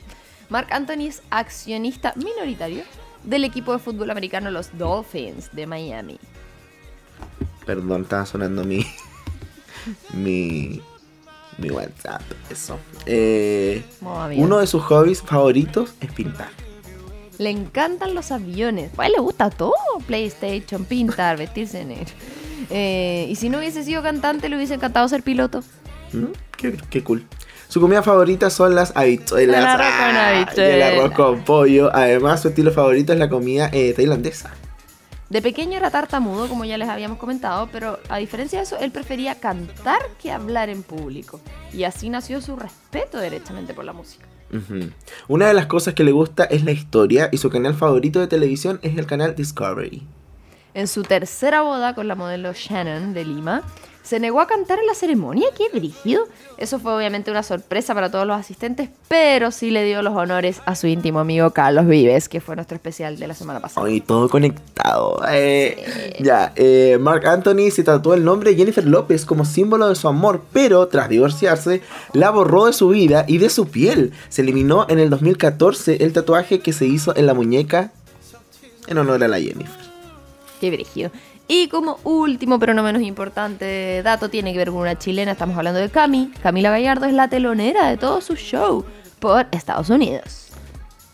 Mark 0.49 0.67
Anthony 0.71 1.07
es 1.07 1.21
accionista 1.29 2.13
minoritario 2.15 2.83
del 3.23 3.45
equipo 3.45 3.73
de 3.73 3.79
fútbol 3.79 4.11
americano 4.11 4.51
los 4.51 4.77
Dolphins 4.77 5.49
de 5.51 5.67
Miami. 5.67 6.19
Perdón, 7.65 8.03
estaba 8.03 8.25
sonando 8.25 8.63
mi. 8.63 8.85
mi. 10.13 10.81
mi 11.57 11.71
WhatsApp. 11.71 12.21
Eso. 12.49 12.79
Eh, 13.05 13.83
uno 14.35 14.59
de 14.59 14.67
sus 14.67 14.83
hobbies 14.83 15.21
favoritos 15.21 15.93
es 16.01 16.11
pintar. 16.11 16.49
Le 17.37 17.49
encantan 17.49 18.13
los 18.13 18.31
aviones. 18.31 18.91
A 18.97 19.07
él 19.07 19.13
le 19.13 19.21
gusta 19.21 19.49
todo. 19.49 19.73
PlayStation, 20.05 20.85
pintar, 20.85 21.37
vestirse 21.37 21.81
en 21.81 21.91
él. 21.91 22.07
Eh, 22.69 23.27
y 23.29 23.35
si 23.35 23.49
no 23.49 23.59
hubiese 23.59 23.83
sido 23.83 24.01
cantante, 24.01 24.49
le 24.49 24.55
hubiese 24.55 24.75
encantado 24.75 25.07
ser 25.07 25.23
piloto. 25.23 25.63
¿Mm? 26.11 26.25
Qué, 26.57 26.77
qué 26.89 27.03
cool. 27.03 27.25
Su 27.67 27.81
comida 27.81 28.03
favorita 28.03 28.49
son 28.49 28.75
las 28.75 28.95
habichuelas. 28.95 29.57
El 29.57 29.65
arroz 29.65 29.87
con 29.87 30.15
habichuela. 30.15 30.69
Y 30.69 30.81
el 30.91 30.99
arroz 30.99 31.11
con 31.13 31.43
pollo. 31.43 31.89
Además, 31.91 32.41
su 32.41 32.49
estilo 32.49 32.71
favorito 32.71 33.13
es 33.13 33.19
la 33.19 33.29
comida 33.29 33.69
eh, 33.73 33.93
tailandesa. 33.93 34.51
De 35.31 35.41
pequeño 35.41 35.77
era 35.77 35.89
tartamudo, 35.89 36.47
como 36.47 36.63
ya 36.65 36.77
les 36.77 36.87
habíamos 36.87 37.17
comentado, 37.17 37.67
pero 37.71 37.97
a 38.09 38.17
diferencia 38.17 38.59
de 38.59 38.65
eso, 38.65 38.77
él 38.77 38.91
prefería 38.91 39.39
cantar 39.39 39.99
que 40.21 40.31
hablar 40.31 40.69
en 40.69 40.83
público. 40.83 41.41
Y 41.73 41.85
así 41.85 42.09
nació 42.09 42.41
su 42.41 42.55
respeto 42.55 43.17
derechamente 43.17 43.73
por 43.73 43.85
la 43.85 43.93
música. 43.93 44.27
Una 45.27 45.47
de 45.47 45.55
las 45.55 45.65
cosas 45.65 45.95
que 45.95 46.03
le 46.03 46.11
gusta 46.11 46.43
es 46.43 46.63
la 46.63 46.71
historia 46.71 47.29
y 47.31 47.37
su 47.37 47.49
canal 47.49 47.73
favorito 47.73 48.19
de 48.19 48.27
televisión 48.27 48.79
es 48.83 48.95
el 48.95 49.07
canal 49.07 49.33
Discovery. 49.33 50.05
En 50.73 50.87
su 50.87 51.03
tercera 51.03 51.61
boda 51.61 51.93
con 51.93 52.07
la 52.07 52.15
modelo 52.15 52.51
Shannon 52.53 53.13
de 53.13 53.25
Lima, 53.25 53.63
se 54.03 54.19
negó 54.19 54.41
a 54.41 54.47
cantar 54.47 54.79
en 54.79 54.85
la 54.85 54.93
ceremonia. 54.93 55.47
¡Qué 55.57 55.69
brígido! 55.73 56.27
Eso 56.57 56.77
fue 56.77 56.93
obviamente 56.93 57.31
una 57.31 57.41
sorpresa 57.41 57.93
para 57.93 58.11
todos 58.11 58.27
los 58.27 58.37
asistentes, 58.37 58.89
pero 59.07 59.49
sí 59.49 59.71
le 59.71 59.85
dio 59.85 60.01
los 60.01 60.13
honores 60.15 60.61
a 60.65 60.75
su 60.75 60.87
íntimo 60.87 61.19
amigo 61.19 61.51
Carlos 61.51 61.87
Vives, 61.87 62.27
que 62.27 62.41
fue 62.41 62.55
nuestro 62.55 62.75
especial 62.75 63.17
de 63.17 63.27
la 63.27 63.33
semana 63.33 63.61
pasada. 63.61 63.85
Hoy 63.85 64.01
todo 64.01 64.27
conectado. 64.29 65.21
Eh, 65.31 66.17
Ya, 66.19 66.51
eh, 66.55 66.97
Mark 66.99 67.25
Anthony 67.25 67.71
se 67.71 67.83
tatuó 67.83 68.13
el 68.13 68.25
nombre 68.25 68.51
de 68.51 68.57
Jennifer 68.57 68.85
López 68.85 69.25
como 69.25 69.45
símbolo 69.45 69.87
de 69.87 69.95
su 69.95 70.07
amor, 70.07 70.41
pero 70.51 70.87
tras 70.87 71.07
divorciarse, 71.07 71.81
la 72.11 72.29
borró 72.29 72.65
de 72.65 72.73
su 72.73 72.89
vida 72.89 73.23
y 73.27 73.37
de 73.37 73.49
su 73.49 73.67
piel. 73.67 74.11
Se 74.27 74.41
eliminó 74.41 74.85
en 74.89 74.99
el 74.99 75.09
2014 75.09 76.03
el 76.03 76.13
tatuaje 76.13 76.59
que 76.59 76.73
se 76.73 76.85
hizo 76.85 77.15
en 77.15 77.25
la 77.25 77.33
muñeca 77.33 77.91
en 78.87 78.97
honor 78.97 79.23
a 79.23 79.27
la 79.29 79.39
Jennifer. 79.39 79.82
Y 81.47 81.67
como 81.67 81.99
último, 82.03 82.57
pero 82.57 82.73
no 82.73 82.83
menos 82.83 83.01
importante 83.01 84.01
dato, 84.03 84.29
tiene 84.29 84.53
que 84.53 84.59
ver 84.59 84.69
con 84.69 84.77
una 84.77 84.97
chilena. 84.97 85.33
Estamos 85.33 85.57
hablando 85.57 85.79
de 85.79 85.89
Cami. 85.89 86.31
Camila 86.41 86.69
Gallardo 86.69 87.05
es 87.05 87.13
la 87.13 87.27
telonera 87.27 87.89
de 87.89 87.97
todo 87.97 88.21
su 88.21 88.35
show 88.35 88.85
por 89.19 89.47
Estados 89.51 89.89
Unidos. 89.89 90.52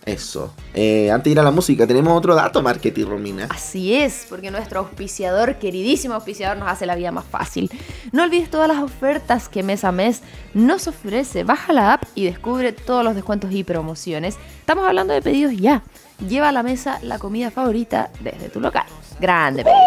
Eso. 0.06 0.54
Eh, 0.74 1.12
antes 1.12 1.26
de 1.26 1.32
ir 1.32 1.40
a 1.40 1.44
la 1.44 1.52
música, 1.52 1.86
tenemos 1.86 2.18
otro 2.18 2.34
dato, 2.34 2.62
Marketing 2.64 3.06
Romina. 3.06 3.48
Así 3.50 3.94
es, 3.94 4.26
porque 4.30 4.50
nuestro 4.50 4.80
auspiciador, 4.80 5.56
queridísimo 5.56 6.16
auspiciador, 6.16 6.58
nos 6.58 6.70
hace 6.70 6.86
la 6.86 6.96
vida 6.96 7.12
más 7.12 7.26
fácil. 7.26 7.70
No 8.12 8.24
olvides 8.24 8.50
todas 8.50 8.68
las 8.68 8.80
ofertas 8.82 9.50
que 9.50 9.62
mes 9.62 9.84
a 9.84 9.92
mes 9.92 10.22
nos 10.54 10.88
ofrece. 10.88 11.44
Baja 11.44 11.74
la 11.74 11.94
app 11.94 12.04
y 12.16 12.26
descubre 12.26 12.72
todos 12.72 13.04
los 13.04 13.14
descuentos 13.14 13.52
y 13.52 13.64
promociones. 13.64 14.38
Estamos 14.60 14.88
hablando 14.88 15.14
de 15.14 15.22
pedidos 15.22 15.54
ya. 15.56 15.84
Lleva 16.28 16.50
a 16.50 16.52
la 16.52 16.64
mesa 16.64 17.00
la 17.02 17.18
comida 17.20 17.50
favorita 17.52 18.10
desde 18.22 18.50
tu 18.50 18.60
local. 18.60 18.86
Grande 19.22 19.64
pedido. 19.64 19.80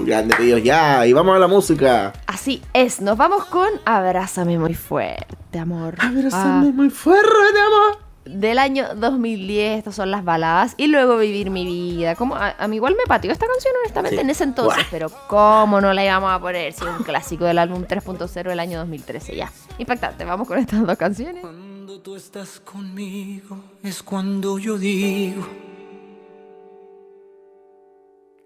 Uh, 0.00 0.04
grande 0.04 0.34
pedidos 0.34 0.62
ya. 0.62 1.06
Y 1.06 1.12
vamos 1.12 1.36
a 1.36 1.38
la 1.38 1.48
música. 1.48 2.12
Así 2.26 2.62
es, 2.74 3.00
nos 3.00 3.16
vamos 3.16 3.44
con 3.46 3.68
Abrázame 3.84 4.58
muy 4.58 4.74
fuerte, 4.74 5.58
amor. 5.58 5.94
Abrázame 5.98 6.68
Ah, 6.68 6.72
muy 6.74 6.90
fuerte, 6.90 7.28
amor. 7.66 8.09
Del 8.38 8.58
año 8.58 8.94
2010, 8.96 9.78
estas 9.78 9.94
son 9.94 10.10
las 10.10 10.24
baladas. 10.24 10.74
Y 10.76 10.86
luego 10.86 11.16
Vivir 11.18 11.50
mi 11.50 11.64
vida. 11.64 12.14
Como, 12.14 12.36
a, 12.36 12.54
a 12.58 12.68
mí 12.68 12.76
igual 12.76 12.94
me 12.96 13.04
pateó 13.06 13.30
esta 13.32 13.46
canción, 13.46 13.74
honestamente, 13.82 14.16
Sí. 14.16 14.22
en 14.22 14.30
ese 14.30 14.44
entonces. 14.44 14.76
Buah. 14.76 14.90
Pero 14.90 15.10
¿cómo 15.28 15.80
no 15.80 15.92
la 15.92 16.04
íbamos 16.04 16.30
a 16.32 16.40
poner? 16.40 16.72
Si 16.72 16.84
es 16.84 16.90
un 16.98 17.04
clásico 17.04 17.44
del 17.44 17.58
álbum 17.58 17.84
3.0 17.84 18.48
del 18.48 18.60
año 18.60 18.78
2013, 18.78 19.36
ya. 19.36 19.52
Impactante, 19.78 20.24
vamos 20.24 20.46
con 20.48 20.58
estas 20.58 20.86
dos 20.86 20.96
canciones. 20.96 21.42
Cuando 21.42 22.00
tú 22.00 22.16
estás 22.16 22.60
conmigo 22.60 23.58
es 23.82 24.02
cuando 24.02 24.58
yo 24.58 24.78
digo 24.78 25.46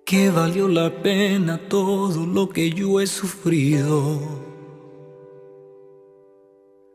que 0.06 0.30
valió 0.30 0.68
la 0.68 0.90
pena 1.02 1.58
todo 1.68 2.26
lo 2.26 2.48
que 2.48 2.70
yo 2.70 3.00
he 3.00 3.06
sufrido. 3.06 4.20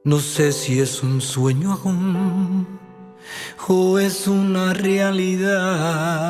No 0.10 0.18
sé 0.18 0.52
si 0.54 0.80
es 0.80 1.04
un 1.04 1.22
sueño 1.22 1.72
aún 1.72 2.66
o 3.68 4.00
es 4.00 4.28
una 4.28 4.74
realidad. 4.74 6.24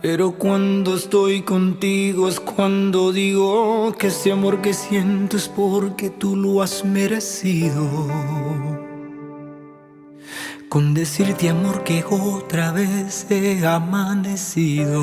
Pero 0.00 0.38
cuando 0.38 0.94
estoy 0.94 1.42
contigo 1.42 2.28
es 2.28 2.38
cuando 2.38 3.10
digo 3.10 3.92
que 3.98 4.06
ese 4.06 4.30
amor 4.30 4.60
que 4.60 4.72
siento 4.72 5.36
es 5.36 5.48
porque 5.48 6.10
tú 6.10 6.36
lo 6.36 6.62
has 6.62 6.84
merecido. 6.84 8.06
Con 10.68 10.94
decirte 10.94 11.48
amor 11.48 11.82
que 11.82 12.04
otra 12.08 12.70
vez 12.70 13.26
he 13.30 13.66
amanecido. 13.66 15.02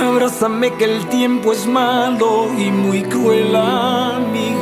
Abrázame 0.00 0.72
que 0.74 0.84
el 0.84 1.06
tiempo 1.08 1.52
es 1.52 1.66
malo 1.66 2.48
y 2.56 2.70
muy 2.70 3.02
cruel 3.02 3.54
amigo. 3.56 4.58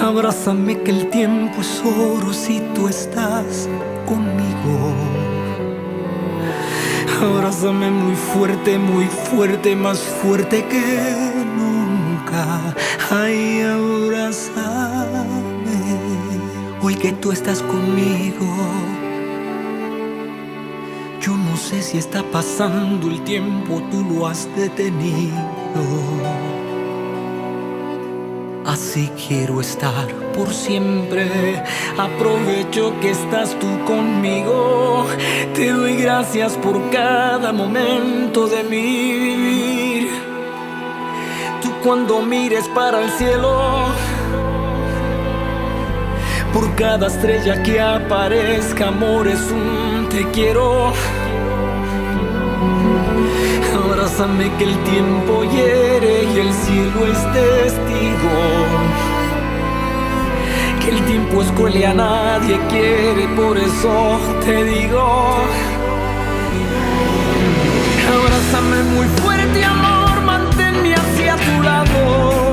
Abrázame 0.00 0.80
que 0.82 0.92
el 0.92 1.10
tiempo 1.10 1.60
es 1.60 1.82
oro 1.84 2.32
si 2.32 2.60
tú 2.74 2.86
estás 2.86 3.68
conmigo. 4.06 4.94
Abrázame 7.20 7.90
muy 7.90 8.14
fuerte, 8.14 8.78
muy 8.78 9.06
fuerte, 9.06 9.74
más 9.74 9.98
fuerte 9.98 10.64
que 10.66 11.34
nunca. 11.56 12.74
Ay, 13.10 13.62
abrázame 13.62 15.06
hoy 16.82 16.94
que 16.94 17.12
tú 17.12 17.32
estás 17.32 17.62
conmigo. 17.62 18.46
Yo 21.26 21.36
no 21.36 21.56
sé 21.56 21.82
si 21.82 21.98
está 21.98 22.22
pasando 22.22 23.08
el 23.08 23.20
tiempo, 23.24 23.82
tú 23.90 24.04
lo 24.04 24.28
has 24.28 24.48
detenido. 24.54 25.34
Así 28.64 29.10
quiero 29.26 29.60
estar 29.60 30.06
por 30.36 30.54
siempre. 30.54 31.60
Aprovecho 31.98 32.94
que 33.00 33.10
estás 33.10 33.58
tú 33.58 33.66
conmigo. 33.86 35.04
Te 35.52 35.72
doy 35.72 35.96
gracias 35.96 36.52
por 36.58 36.90
cada 36.90 37.52
momento 37.52 38.46
de 38.46 38.62
mi 38.62 39.18
vivir. 39.18 40.08
Tú 41.60 41.72
cuando 41.82 42.22
mires 42.22 42.68
para 42.68 43.02
el 43.02 43.10
cielo, 43.10 43.86
por 46.52 46.72
cada 46.76 47.08
estrella 47.08 47.60
que 47.64 47.80
aparezca, 47.80 48.86
amor, 48.86 49.26
es 49.26 49.40
un 49.50 49.95
te 50.16 50.24
quiero. 50.30 50.94
Abrázame 53.84 54.50
que 54.56 54.64
el 54.64 54.76
tiempo 54.84 55.44
hiere 55.44 56.24
y 56.34 56.38
el 56.38 56.52
cielo 56.54 56.98
es 57.12 57.20
testigo. 57.34 58.36
Que 60.80 60.88
el 60.88 61.00
tiempo 61.04 61.42
es 61.42 61.50
a 61.84 61.92
nadie 61.92 62.58
quiere, 62.70 63.28
por 63.36 63.58
eso 63.58 64.18
te 64.42 64.64
digo. 64.64 65.04
Abrázame 68.16 68.78
muy 68.94 69.08
fuerte, 69.20 69.64
amor, 69.64 70.22
manténme 70.22 70.94
hacia 70.94 71.36
tu 71.36 71.62
lado. 71.62 72.45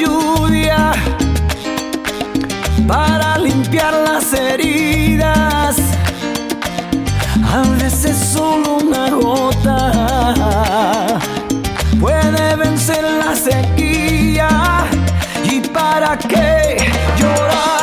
lluvia 0.00 0.92
para 2.86 3.38
limpiar 3.38 3.94
las 3.94 4.32
heridas. 4.32 5.76
A 7.44 7.62
veces 7.82 8.16
solo 8.16 8.78
una 8.78 9.10
gota 9.10 11.18
puede 12.00 12.56
vencer 12.56 13.04
la 13.04 13.34
sequía. 13.34 14.86
¿Y 15.44 15.60
para 15.60 16.16
qué 16.16 16.76
llorar? 17.18 17.79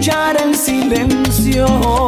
Escuchar 0.00 0.40
el 0.42 0.54
silencio 0.56 1.99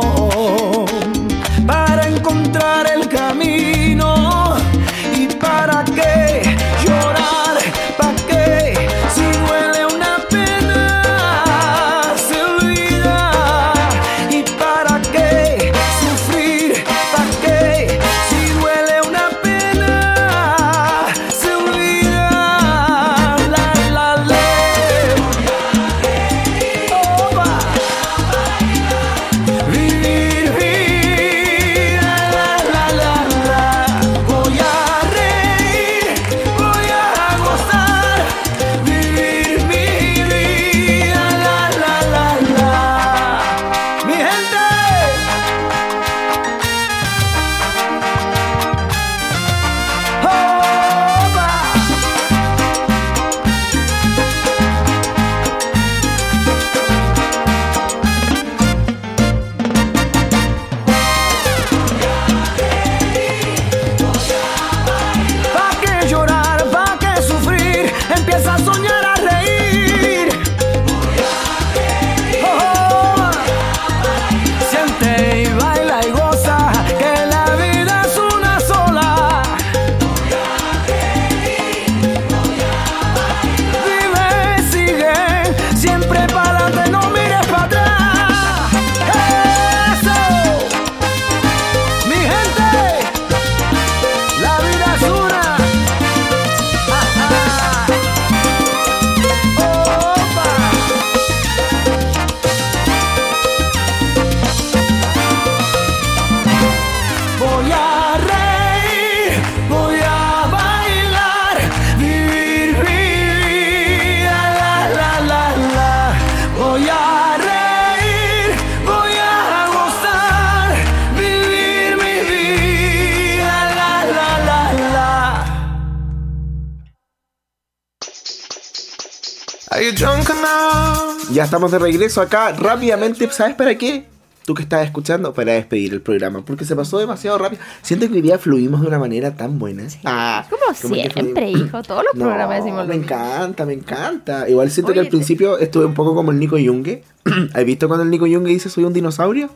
Ya 131.33 131.43
estamos 131.45 131.73
de 131.73 131.79
regreso 131.81 132.21
acá 132.21 132.53
rápidamente. 132.53 133.29
¿Sabes 133.33 133.57
para 133.57 133.75
qué? 133.77 134.07
Tú 134.45 134.55
que 134.55 134.63
estás 134.63 134.85
escuchando, 134.85 135.35
para 135.35 135.55
despedir 135.55 135.93
el 135.93 136.01
programa. 136.01 136.45
Porque 136.45 136.65
se 136.65 136.77
pasó 136.77 136.99
demasiado 136.99 137.37
rápido. 137.37 137.61
Siento 137.83 138.07
que 138.07 138.15
hoy 138.15 138.23
día 138.23 138.39
fluimos 138.39 138.81
de 138.81 138.87
una 138.87 139.01
manera 139.01 139.35
tan 139.37 139.59
buena. 139.59 139.83
Ah, 140.05 140.47
Como 140.49 140.95
siempre, 140.95 141.51
hijo. 141.51 141.83
Todos 141.83 142.05
los 142.05 142.15
No, 142.15 142.27
programas 142.27 142.59
decimos 142.59 142.83
lo 142.87 142.89
me 142.89 142.95
encanta, 142.95 143.67
me 143.67 143.73
encanta. 143.73 144.49
Igual 144.49 144.71
siento 144.71 144.93
que 144.93 145.01
al 145.01 145.09
principio 145.09 145.59
estuve 145.59 145.85
un 145.85 145.95
poco 145.95 146.15
como 146.15 146.31
el 146.31 146.39
Nico 146.39 146.57
Junge. 146.65 147.03
¿Has 147.53 147.65
visto 147.65 147.89
cuando 147.89 148.05
el 148.05 148.11
Nico 148.11 148.27
Junge 148.27 148.51
dice 148.51 148.69
soy 148.71 148.85
un 148.85 148.93
dinosaurio? 148.93 149.51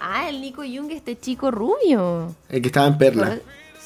Ah, 0.00 0.28
el 0.28 0.40
Nico 0.40 0.62
Jung, 0.62 0.90
este 0.90 1.16
chico 1.16 1.52
rubio. 1.52 2.34
El 2.48 2.60
que 2.62 2.68
estaba 2.68 2.88
en 2.88 2.98
Perla. 2.98 3.38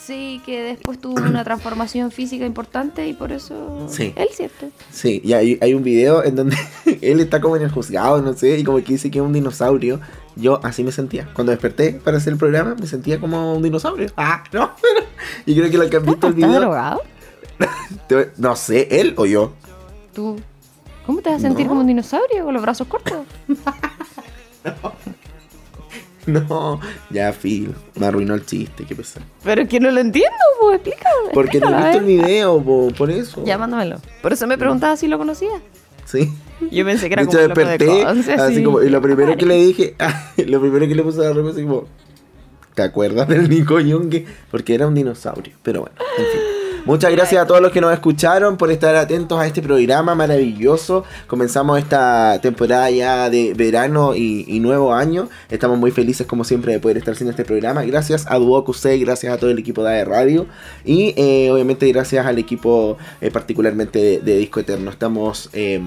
Sí, 0.06 0.42
que 0.44 0.62
después 0.62 1.00
tuvo 1.00 1.14
una 1.14 1.44
transformación 1.44 2.10
física 2.10 2.44
importante 2.44 3.06
y 3.08 3.14
por 3.14 3.32
eso. 3.32 3.86
Sí. 3.88 4.12
Él, 4.16 4.28
¿cierto? 4.32 4.66
Sí, 4.90 5.22
y 5.24 5.32
hay, 5.32 5.58
hay 5.62 5.72
un 5.72 5.82
video 5.82 6.22
en 6.22 6.36
donde 6.36 6.56
él 7.00 7.20
está 7.20 7.40
como 7.40 7.56
en 7.56 7.62
el 7.62 7.70
juzgado, 7.70 8.20
no 8.20 8.34
sé, 8.34 8.58
y 8.58 8.64
como 8.64 8.78
que 8.78 8.92
dice 8.92 9.10
que 9.10 9.18
es 9.18 9.24
un 9.24 9.32
dinosaurio. 9.32 10.00
Yo 10.36 10.60
así 10.62 10.84
me 10.84 10.92
sentía. 10.92 11.30
Cuando 11.32 11.52
desperté 11.52 11.92
para 12.04 12.16
hacer 12.18 12.32
el 12.34 12.38
programa, 12.38 12.74
me 12.74 12.86
sentía 12.86 13.18
como 13.20 13.54
un 13.54 13.62
dinosaurio. 13.62 14.08
Ah, 14.16 14.44
no. 14.52 14.72
y 15.46 15.54
creo 15.56 15.70
que 15.70 15.78
lo 15.78 15.88
que 15.88 15.96
han 15.96 16.04
visto 16.04 16.26
el 16.26 16.34
¿Estás 16.34 16.48
video. 16.50 16.60
drogado? 16.60 17.00
No 18.36 18.56
sé, 18.56 18.88
él 18.90 19.14
o 19.16 19.24
yo. 19.26 19.52
¿Tú? 20.12 20.36
¿Cómo 21.06 21.20
te 21.22 21.30
vas 21.30 21.38
a 21.38 21.42
sentir 21.42 21.64
No. 21.66 21.70
como 21.70 21.80
un 21.82 21.86
dinosaurio 21.86 22.44
con 22.44 22.52
los 22.52 22.62
brazos 22.62 22.86
cortos? 22.88 23.26
No, 23.48 24.92
ya, 27.10 27.32
Phil. 27.32 27.74
Me 27.96 28.06
arruinó 28.06 28.34
el 28.34 28.44
chiste, 28.44 28.84
qué 28.84 28.94
pesar. 28.94 29.22
Pero 29.42 29.62
es 29.62 29.68
que 29.68 29.80
no 29.80 29.90
lo 29.90 30.00
entiendo, 30.00 30.36
pues 30.60 30.76
explícame. 30.76 31.30
Porque 31.32 31.60
no 31.60 31.68
a 31.68 31.82
visto 31.82 31.98
el 31.98 32.04
video, 32.04 32.62
po, 32.62 32.88
por 32.96 33.10
eso. 33.10 33.44
Ya, 33.44 33.58
mándamelo. 33.58 34.00
Por 34.22 34.32
eso 34.32 34.46
me 34.46 34.58
preguntaba 34.58 34.96
si 34.96 35.06
lo 35.06 35.18
conocía. 35.18 35.60
Sí. 36.04 36.32
Yo 36.70 36.84
pensé 36.84 37.08
que 37.08 37.14
era 37.14 37.22
De 37.22 37.28
hecho, 37.28 37.38
como 37.38 37.48
loco 37.48 37.60
de 37.60 37.78
desperté, 37.78 38.32
así 38.34 38.56
sí. 38.56 38.62
como, 38.62 38.82
y 38.82 38.88
lo 38.88 39.02
primero 39.02 39.36
que 39.36 39.46
le 39.46 39.56
dije, 39.56 39.96
lo 40.46 40.60
primero 40.60 40.86
que 40.86 40.94
le 40.94 41.02
puse 41.02 41.26
a 41.26 41.34
la 41.34 41.50
así 41.50 41.62
como, 41.62 41.86
¿te 42.74 42.82
acuerdas 42.82 43.28
del 43.28 43.48
Nico 43.48 43.74
Junge? 43.80 44.26
Porque 44.50 44.74
era 44.74 44.86
un 44.86 44.94
dinosaurio, 44.94 45.54
pero 45.62 45.80
bueno, 45.82 45.96
en 46.18 46.24
fin. 46.26 46.53
Muchas 46.86 47.12
gracias 47.12 47.42
a 47.42 47.46
todos 47.46 47.62
los 47.62 47.72
que 47.72 47.80
nos 47.80 47.94
escucharon 47.94 48.58
por 48.58 48.70
estar 48.70 48.94
atentos 48.94 49.40
a 49.40 49.46
este 49.46 49.62
programa 49.62 50.14
maravilloso. 50.14 51.04
Comenzamos 51.26 51.78
esta 51.78 52.38
temporada 52.42 52.90
ya 52.90 53.30
de 53.30 53.54
verano 53.54 54.14
y, 54.14 54.44
y 54.46 54.60
nuevo 54.60 54.92
año. 54.92 55.30
Estamos 55.48 55.78
muy 55.78 55.92
felices 55.92 56.26
como 56.26 56.44
siempre 56.44 56.74
de 56.74 56.80
poder 56.80 56.98
estar 56.98 57.14
haciendo 57.14 57.30
este 57.30 57.46
programa. 57.46 57.82
Gracias 57.84 58.26
a 58.28 58.36
Duo 58.36 58.62
Q6, 58.66 59.00
gracias 59.00 59.32
a 59.32 59.38
todo 59.38 59.50
el 59.50 59.58
equipo 59.58 59.82
de 59.82 59.94
AE 59.94 60.04
Radio 60.04 60.46
y 60.84 61.14
eh, 61.16 61.50
obviamente 61.50 61.90
gracias 61.90 62.26
al 62.26 62.38
equipo 62.38 62.98
eh, 63.22 63.30
particularmente 63.30 63.98
de, 63.98 64.20
de 64.20 64.36
Disco 64.36 64.60
Eterno. 64.60 64.90
Estamos 64.90 65.48
eh, 65.54 65.80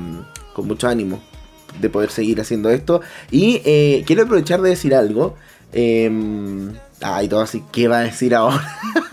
con 0.54 0.66
mucho 0.66 0.88
ánimo 0.88 1.22
de 1.80 1.92
poder 1.92 2.10
seguir 2.10 2.42
haciendo 2.42 2.72
esto. 2.72 3.02
Y 3.30 3.62
eh, 3.66 4.04
quiero 4.08 4.24
aprovechar 4.24 4.64
de 4.64 4.70
decir 4.72 4.96
algo. 4.96 5.36
Eh, 5.74 6.10
ay, 7.02 7.28
todo 7.28 7.42
así, 7.42 7.64
¿qué 7.72 7.88
va 7.88 8.00
a 8.00 8.04
decir 8.04 8.34
ahora? 8.36 8.62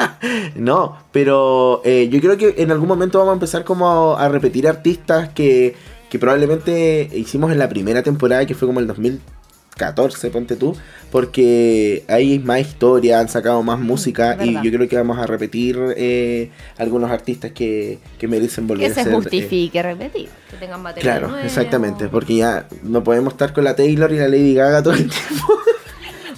no, 0.57 0.97
pero 1.13 1.83
eh, 1.85 2.09
yo 2.11 2.21
creo 2.21 2.37
que 2.37 2.55
en 2.63 2.71
algún 2.71 2.89
momento 2.89 3.19
vamos 3.19 3.33
a 3.33 3.35
empezar 3.35 3.65
como 3.65 4.15
a, 4.17 4.25
a 4.25 4.29
repetir 4.29 4.67
artistas 4.69 5.29
que, 5.31 5.75
que 6.11 6.19
probablemente 6.19 7.09
hicimos 7.15 7.53
en 7.53 7.59
la 7.59 7.69
primera 7.69 8.03
temporada, 8.03 8.47
que 8.47 8.55
fue 8.55 8.67
como 8.69 8.81
el 8.81 8.87
2014, 8.87 10.31
ponte 10.31 10.57
tú, 10.57 10.77
porque 11.11 12.05
hay 12.09 12.39
más 12.39 12.61
historia, 12.61 13.21
han 13.21 13.29
sacado 13.29 13.63
más 13.63 13.79
música 13.81 14.37
y 14.45 14.55
yo 14.55 14.71
creo 14.73 14.89
que 14.89 14.97
vamos 14.97 15.19
a 15.19 15.27
repetir 15.27 15.79
eh, 15.97 16.51
algunos 16.79 17.11
artistas 17.11 17.53
que, 17.53 17.99
que 18.19 18.27
merecen 18.29 18.67
volver 18.67 18.93
Que 18.93 19.01
a 19.01 19.05
se 19.05 19.11
eh, 19.11 19.15
justifique 19.15 19.83
repetir. 19.83 20.29
Que 20.51 20.57
tengan 20.57 20.83
material 20.83 21.19
Claro, 21.19 21.29
nuevo. 21.33 21.47
exactamente, 21.47 22.09
porque 22.09 22.37
ya 22.37 22.67
no 22.83 23.05
podemos 23.05 23.35
estar 23.35 23.53
con 23.53 23.65
la 23.65 23.77
Taylor 23.77 24.13
y 24.13 24.17
la 24.19 24.29
Lady 24.29 24.55
Gaga 24.55 24.83
todo 24.83 24.95
el 24.95 25.01
tiempo. 25.11 25.47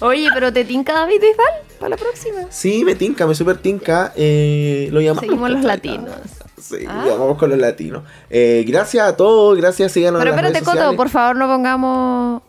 Oye, 0.01 0.29
pero 0.33 0.51
te 0.53 0.63
tinca 0.65 0.93
David 0.93 1.19
Bisbal 1.21 1.45
para 1.79 1.89
la 1.89 1.97
próxima. 1.97 2.39
Sí, 2.49 2.83
me 2.85 2.95
tinca, 2.95 3.25
me 3.27 3.35
super 3.35 3.57
tinca. 3.57 4.13
Eh, 4.15 4.87
lo 4.91 5.01
llamamos. 5.01 5.21
Seguimos 5.21 5.49
los 5.49 5.63
latinos. 5.63 6.15
Sí, 6.59 6.77
Ah. 6.87 7.03
llamamos 7.07 7.37
con 7.37 7.51
los 7.51 7.59
latinos. 7.59 8.01
Eh, 8.31 8.65
gracias 8.67 9.07
a 9.07 9.15
todos, 9.15 9.55
gracias, 9.55 9.91
síganos 9.91 10.17
Pero 10.19 10.31
en 10.31 10.35
las 10.37 10.45
espérate, 10.47 10.65
redes 10.71 10.83
Coto, 10.83 10.97
por 10.97 11.09
favor 11.09 11.35
no 11.35 11.47
pongamos... 11.47 12.41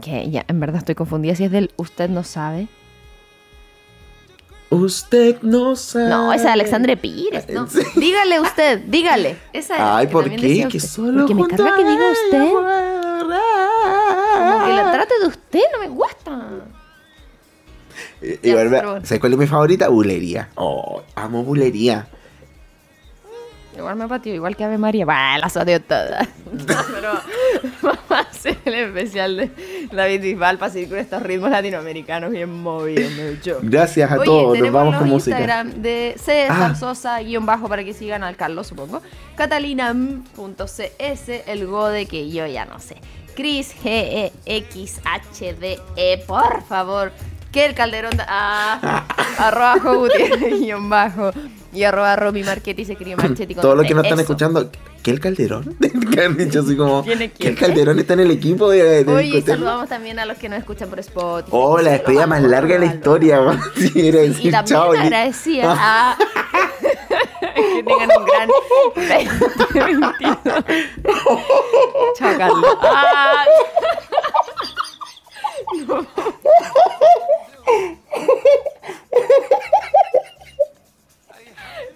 Que 0.00 0.30
ya, 0.30 0.46
en 0.48 0.58
verdad 0.58 0.78
estoy 0.78 0.94
confundida 0.94 1.34
si 1.36 1.44
es 1.44 1.50
del 1.52 1.70
usted 1.76 2.08
no 2.08 2.24
sabe. 2.24 2.68
Usted 4.70 5.36
no 5.42 5.76
sabe. 5.76 6.08
No, 6.08 6.32
esa 6.32 6.44
es 6.48 6.52
Alexandre 6.54 6.96
Pires. 6.96 7.44
Dígale 7.94 8.40
usted, 8.40 8.80
dígale. 8.86 9.36
Esa 9.52 9.74
es, 9.76 9.80
Ay, 9.82 10.06
¿por 10.06 10.30
qué? 10.30 10.66
Que 10.70 10.80
solo 10.80 11.26
Porque 11.26 11.34
me 11.34 11.46
carga 11.46 11.76
que 11.76 11.84
diga 11.84 12.10
usted. 12.10 12.52
Como 12.52 12.68
que 14.64 14.72
la 14.72 14.92
trate 14.92 15.12
de 15.20 15.26
usted, 15.26 15.60
no 15.74 15.78
me 15.80 15.88
gusta. 15.88 16.40
Bueno. 18.42 19.00
¿Sabes 19.04 19.20
cuál 19.20 19.32
es 19.32 19.38
mi 19.38 19.46
favorita? 19.46 19.88
Bulería. 19.88 20.48
Oh, 20.54 21.02
amo 21.14 21.42
bulería. 21.44 22.06
Igual 23.76 23.96
me 23.96 24.06
pateó, 24.06 24.34
igual 24.34 24.54
que 24.54 24.64
Ave 24.64 24.76
María. 24.76 25.06
Bah, 25.06 25.38
las 25.38 25.56
odio 25.56 25.80
todas. 25.80 26.28
Pero 26.66 27.12
vamos 27.82 27.98
a 28.10 28.18
hacer 28.20 28.58
el 28.66 28.74
especial 28.74 29.34
de 29.38 29.50
David 29.90 30.20
Bisbal 30.20 30.58
para 30.58 30.70
seguir 30.70 30.90
con 30.90 30.98
estos 30.98 31.22
ritmos 31.22 31.50
latinoamericanos 31.50 32.30
bien 32.32 32.52
movidos, 32.52 33.10
mucho. 33.12 33.60
Gracias 33.62 34.10
a 34.10 34.16
Oye, 34.16 34.24
todos, 34.26 34.58
nos 34.58 34.72
vamos 34.72 34.96
con 34.96 35.08
música. 35.08 35.38
Instagram 35.38 35.80
de 35.80 36.14
César 36.22 36.72
Ah. 36.72 36.74
Sosa, 36.74 37.18
guion 37.22 37.46
bajo, 37.46 37.66
para 37.66 37.82
que 37.82 37.94
sigan 37.94 38.22
al 38.22 38.36
Carlos, 38.36 38.66
supongo. 38.66 39.00
Catalina.cs, 39.36 41.28
el 41.48 41.66
Gode, 41.66 42.04
que 42.04 42.30
yo 42.30 42.46
ya 42.46 42.66
no 42.66 42.78
sé. 42.78 42.96
Chris 43.34 43.74
G 43.82 43.86
E 43.86 44.32
X 44.44 45.00
H 45.04 45.54
D 45.54 45.78
E, 45.96 46.18
por 46.26 46.62
favor. 46.64 47.10
Que 47.52 47.66
el 47.66 47.74
Calderón. 47.74 48.16
da- 48.16 48.26
Ah, 48.28 49.04
arroba 49.38 49.76
Gutiérrez, 49.76 50.58
guion 50.60 50.88
bajo. 50.88 51.30
Y 51.74 51.84
arroba 51.84 52.16
Romy 52.16 52.42
Marchetti 52.42 52.84
se 52.84 52.92
escribe 52.92 53.16
Marchetti 53.16 53.54
con 53.54 53.62
Todos 53.62 53.76
los 53.76 53.86
que 53.86 53.94
nos 53.94 54.04
están 54.04 54.18
eso. 54.18 54.32
escuchando, 54.32 54.70
¿qué 55.02 55.10
el 55.10 55.20
Calderón? 55.20 55.76
que 56.12 56.20
han 56.22 56.36
dicho 56.36 56.60
así 56.60 56.76
como, 56.76 57.02
¿Quién 57.02 57.22
es 57.22 57.32
¿qué 57.32 57.48
el 57.48 57.56
Calderón 57.58 57.98
está 57.98 58.12
en 58.12 58.20
el 58.20 58.30
equipo 58.30 58.68
de, 58.70 59.04
de 59.04 59.12
Oye, 59.12 59.40
saludamos 59.42 59.88
también 59.88 60.18
a 60.18 60.26
los 60.26 60.36
que 60.36 60.48
nos 60.50 60.58
escuchan 60.58 60.90
por 60.90 60.98
Spotify. 61.00 61.48
Oh, 61.50 61.78
la 61.78 61.92
despedida 61.92 62.26
más 62.26 62.42
larga 62.42 62.74
de 62.78 62.86
la 62.86 62.94
historia, 62.94 63.40
man. 63.40 63.58
Sí, 63.76 63.90
Y 63.94 64.50
también 64.50 64.64
chao. 64.66 64.92
Agradecía 64.92 65.64
a 65.72 66.16
que 67.54 67.82
tengan 67.82 68.10
un 68.18 68.24
gran 68.26 68.48
2022. 69.56 70.64
Chao, 72.18 72.36
Carlos. 72.38 72.76
Ah. 72.82 73.44
No. 75.88 76.06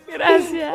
Gracias. 0.09 0.74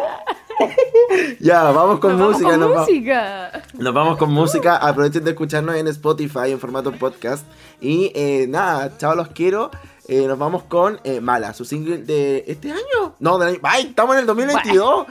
Ya, 1.39 1.63
vamos 1.71 1.99
con 1.99 2.11
Nos 2.11 2.19
vamos 2.19 2.33
música. 2.33 2.51
con 2.51 2.59
nos, 2.59 2.71
va- 2.71 2.79
música. 2.81 3.63
nos 3.73 3.93
vamos 3.93 4.17
con 4.17 4.31
música. 4.31 4.77
Aprovechen 4.77 5.23
de 5.23 5.31
escucharnos 5.31 5.75
en 5.75 5.87
Spotify 5.87 6.51
en 6.51 6.59
formato 6.59 6.91
podcast. 6.91 7.45
Y 7.79 8.11
eh, 8.13 8.45
nada, 8.47 8.95
chao, 8.97 9.15
los 9.15 9.29
quiero. 9.29 9.71
Eh, 10.07 10.27
nos 10.27 10.37
vamos 10.37 10.63
con 10.63 10.99
eh, 11.03 11.21
Mala, 11.21 11.53
su 11.53 11.65
single 11.65 11.99
de 11.99 12.43
este 12.47 12.71
año. 12.71 13.15
No, 13.19 13.37
del 13.39 13.49
año. 13.49 13.59
¡Ay! 13.63 13.87
Estamos 13.87 14.15
en 14.15 14.21
el 14.21 14.25
2022. 14.27 15.07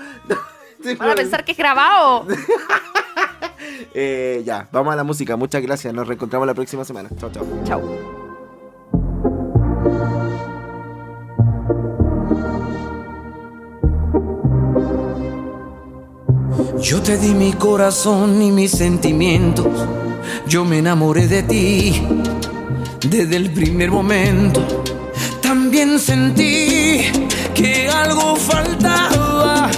Van 0.98 1.10
a 1.10 1.14
pensar 1.14 1.44
que 1.44 1.52
es 1.52 1.58
grabado. 1.58 2.26
Eh, 3.94 4.42
ya, 4.44 4.68
vamos 4.72 4.92
a 4.92 4.96
la 4.96 5.04
música. 5.04 5.36
Muchas 5.36 5.60
gracias. 5.62 5.92
Nos 5.92 6.06
reencontramos 6.08 6.46
la 6.46 6.54
próxima 6.54 6.84
semana. 6.84 7.10
Chao, 7.18 7.30
chao. 7.30 7.44
Chao. 7.64 8.19
Yo 16.80 17.00
te 17.02 17.16
di 17.16 17.34
mi 17.34 17.52
corazón 17.52 18.40
y 18.42 18.50
mis 18.50 18.72
sentimientos. 18.72 19.66
Yo 20.46 20.64
me 20.64 20.78
enamoré 20.78 21.26
de 21.28 21.42
ti 21.42 22.02
desde 23.08 23.36
el 23.36 23.50
primer 23.50 23.90
momento. 23.90 24.82
También 25.40 25.98
sentí 25.98 27.02
que 27.54 27.88
algo 27.88 28.36
faltaba. 28.36 29.70